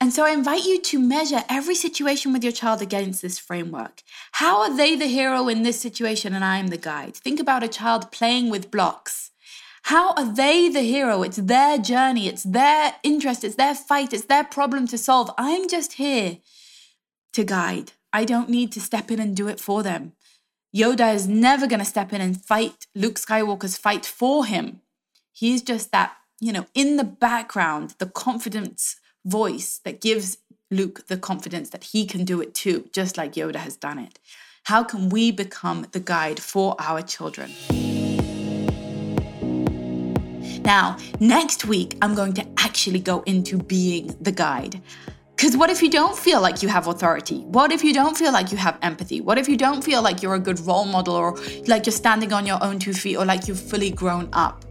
And 0.00 0.12
so 0.12 0.24
I 0.24 0.30
invite 0.30 0.64
you 0.64 0.80
to 0.80 0.98
measure 0.98 1.44
every 1.48 1.76
situation 1.76 2.32
with 2.32 2.42
your 2.42 2.52
child 2.52 2.82
against 2.82 3.22
this 3.22 3.38
framework. 3.38 4.02
How 4.32 4.62
are 4.62 4.76
they 4.76 4.96
the 4.96 5.06
hero 5.06 5.46
in 5.46 5.62
this 5.62 5.80
situation 5.80 6.34
and 6.34 6.44
I 6.44 6.56
am 6.56 6.68
the 6.68 6.76
guide? 6.76 7.14
Think 7.14 7.38
about 7.38 7.62
a 7.62 7.68
child 7.68 8.10
playing 8.10 8.50
with 8.50 8.70
blocks. 8.70 9.21
How 9.82 10.12
are 10.14 10.32
they 10.32 10.68
the 10.68 10.82
hero? 10.82 11.22
It's 11.22 11.36
their 11.36 11.76
journey, 11.76 12.28
it's 12.28 12.44
their 12.44 12.94
interest, 13.02 13.42
it's 13.44 13.56
their 13.56 13.74
fight, 13.74 14.12
it's 14.12 14.26
their 14.26 14.44
problem 14.44 14.86
to 14.88 14.98
solve. 14.98 15.30
I'm 15.36 15.68
just 15.68 15.94
here 15.94 16.38
to 17.32 17.44
guide. 17.44 17.92
I 18.12 18.24
don't 18.24 18.48
need 18.48 18.70
to 18.72 18.80
step 18.80 19.10
in 19.10 19.18
and 19.18 19.36
do 19.36 19.48
it 19.48 19.58
for 19.58 19.82
them. 19.82 20.12
Yoda 20.74 21.14
is 21.14 21.26
never 21.26 21.66
going 21.66 21.80
to 21.80 21.84
step 21.84 22.12
in 22.12 22.20
and 22.20 22.42
fight 22.42 22.86
Luke 22.94 23.16
Skywalker's 23.16 23.76
fight 23.76 24.06
for 24.06 24.46
him. 24.46 24.80
He's 25.32 25.62
just 25.62 25.90
that, 25.92 26.16
you 26.40 26.52
know, 26.52 26.66
in 26.74 26.96
the 26.96 27.04
background, 27.04 27.94
the 27.98 28.06
confidence 28.06 28.96
voice 29.24 29.80
that 29.84 30.00
gives 30.00 30.38
Luke 30.70 31.06
the 31.08 31.18
confidence 31.18 31.70
that 31.70 31.84
he 31.84 32.06
can 32.06 32.24
do 32.24 32.40
it 32.40 32.54
too, 32.54 32.88
just 32.92 33.16
like 33.16 33.34
Yoda 33.34 33.56
has 33.56 33.76
done 33.76 33.98
it? 33.98 34.18
How 34.64 34.84
can 34.84 35.08
we 35.08 35.30
become 35.30 35.86
the 35.92 36.00
guide 36.00 36.40
for 36.40 36.76
our 36.78 37.02
children? 37.02 37.52
Now, 40.64 40.96
next 41.18 41.64
week, 41.64 41.98
I'm 42.02 42.14
going 42.14 42.34
to 42.34 42.46
actually 42.58 43.00
go 43.00 43.22
into 43.22 43.58
being 43.58 44.16
the 44.20 44.32
guide. 44.32 44.80
Because 45.34 45.56
what 45.56 45.70
if 45.70 45.82
you 45.82 45.90
don't 45.90 46.16
feel 46.16 46.40
like 46.40 46.62
you 46.62 46.68
have 46.68 46.86
authority? 46.86 47.40
What 47.40 47.72
if 47.72 47.82
you 47.82 47.92
don't 47.92 48.16
feel 48.16 48.32
like 48.32 48.52
you 48.52 48.58
have 48.58 48.78
empathy? 48.80 49.20
What 49.20 49.38
if 49.38 49.48
you 49.48 49.56
don't 49.56 49.82
feel 49.82 50.00
like 50.00 50.22
you're 50.22 50.36
a 50.36 50.38
good 50.38 50.60
role 50.60 50.84
model 50.84 51.14
or 51.14 51.36
like 51.66 51.84
you're 51.84 51.92
standing 51.92 52.32
on 52.32 52.46
your 52.46 52.62
own 52.62 52.78
two 52.78 52.92
feet 52.92 53.16
or 53.16 53.24
like 53.24 53.48
you've 53.48 53.60
fully 53.60 53.90
grown 53.90 54.28
up? 54.32 54.64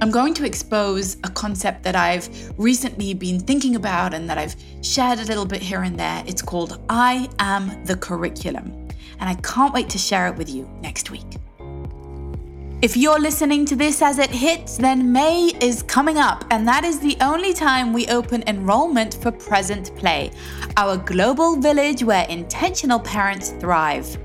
I'm 0.00 0.12
going 0.12 0.32
to 0.34 0.44
expose 0.44 1.16
a 1.24 1.30
concept 1.30 1.82
that 1.82 1.96
I've 1.96 2.28
recently 2.56 3.14
been 3.14 3.40
thinking 3.40 3.74
about 3.74 4.14
and 4.14 4.30
that 4.30 4.38
I've 4.38 4.54
shared 4.82 5.18
a 5.18 5.24
little 5.24 5.46
bit 5.46 5.60
here 5.60 5.82
and 5.82 5.98
there. 5.98 6.22
It's 6.26 6.42
called 6.42 6.80
I 6.88 7.28
Am 7.40 7.84
the 7.84 7.96
Curriculum. 7.96 8.66
And 9.18 9.28
I 9.28 9.34
can't 9.36 9.74
wait 9.74 9.88
to 9.88 9.98
share 9.98 10.28
it 10.28 10.36
with 10.36 10.48
you 10.48 10.70
next 10.82 11.10
week. 11.10 11.38
If 12.82 12.94
you're 12.94 13.18
listening 13.18 13.64
to 13.66 13.74
this 13.74 14.02
as 14.02 14.18
it 14.18 14.28
hits, 14.28 14.76
then 14.76 15.10
May 15.10 15.46
is 15.62 15.82
coming 15.82 16.18
up, 16.18 16.44
and 16.50 16.68
that 16.68 16.84
is 16.84 17.00
the 17.00 17.16
only 17.22 17.54
time 17.54 17.94
we 17.94 18.06
open 18.08 18.44
enrollment 18.46 19.14
for 19.14 19.32
Present 19.32 19.96
Play, 19.96 20.30
our 20.76 20.98
global 20.98 21.56
village 21.56 22.04
where 22.04 22.26
intentional 22.28 23.00
parents 23.00 23.52
thrive. 23.60 24.18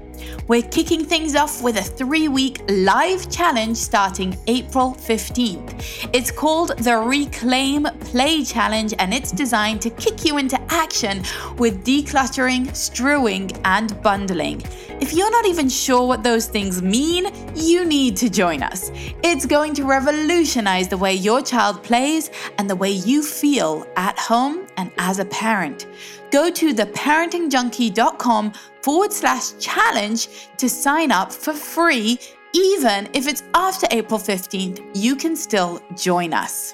We're 0.48 0.62
kicking 0.62 1.06
things 1.06 1.36
off 1.36 1.62
with 1.62 1.78
a 1.78 1.84
three 1.84 2.28
week 2.28 2.62
live 2.68 3.30
challenge 3.30 3.78
starting 3.78 4.38
April 4.48 4.94
15th. 4.94 6.10
It's 6.14 6.32
called 6.32 6.78
the 6.80 6.98
Reclaim 6.98 7.86
Play 8.02 8.44
Challenge 8.44 8.94
and 9.00 9.14
it's 9.14 9.32
designed 9.32 9.82
to 9.82 9.90
kick 9.92 10.26
you 10.26 10.38
into 10.38 10.60
action 10.72 11.24
with 11.58 11.86
decluttering, 11.86 12.76
strewing, 12.76 13.52
and 13.66 14.02
bundling. 14.02 14.62
If 15.00 15.14
you're 15.14 15.32
not 15.32 15.46
even 15.46 15.68
sure 15.68 16.08
what 16.08 16.22
those 16.22 16.48
things 16.48 16.82
mean, 16.82 17.26
you 17.56 17.86
need 17.86 18.16
to 18.18 18.30
join 18.30 18.62
us. 18.62 18.92
It's 19.24 19.46
going 19.46 19.74
to 19.76 19.84
revolutionize 19.84 20.88
the 20.88 20.98
way 20.98 21.14
your 21.14 21.42
child 21.42 21.84
plays 21.84 22.30
and 22.58 22.70
the 22.70 22.76
way 22.76 22.92
you 22.92 23.24
feel 23.24 23.88
at 23.96 24.18
home 24.20 24.68
and 24.82 24.92
as 24.98 25.20
a 25.20 25.26
parent. 25.26 25.88
Go 26.32 26.50
to 26.52 26.74
theparentingjunkie.com 26.74 28.54
forward 28.82 29.14
slash 29.14 29.54
challenge 29.60 30.28
to 30.58 30.68
sign 30.68 31.12
up 31.12 31.32
for 31.32 31.54
free. 31.54 32.20
Even 32.54 33.08
if 33.14 33.28
it's 33.28 33.44
after 33.54 33.88
April 33.92 34.20
15th, 34.20 34.82
you 34.94 35.16
can 35.16 35.36
still 35.36 35.82
join 35.96 36.34
us. 36.34 36.74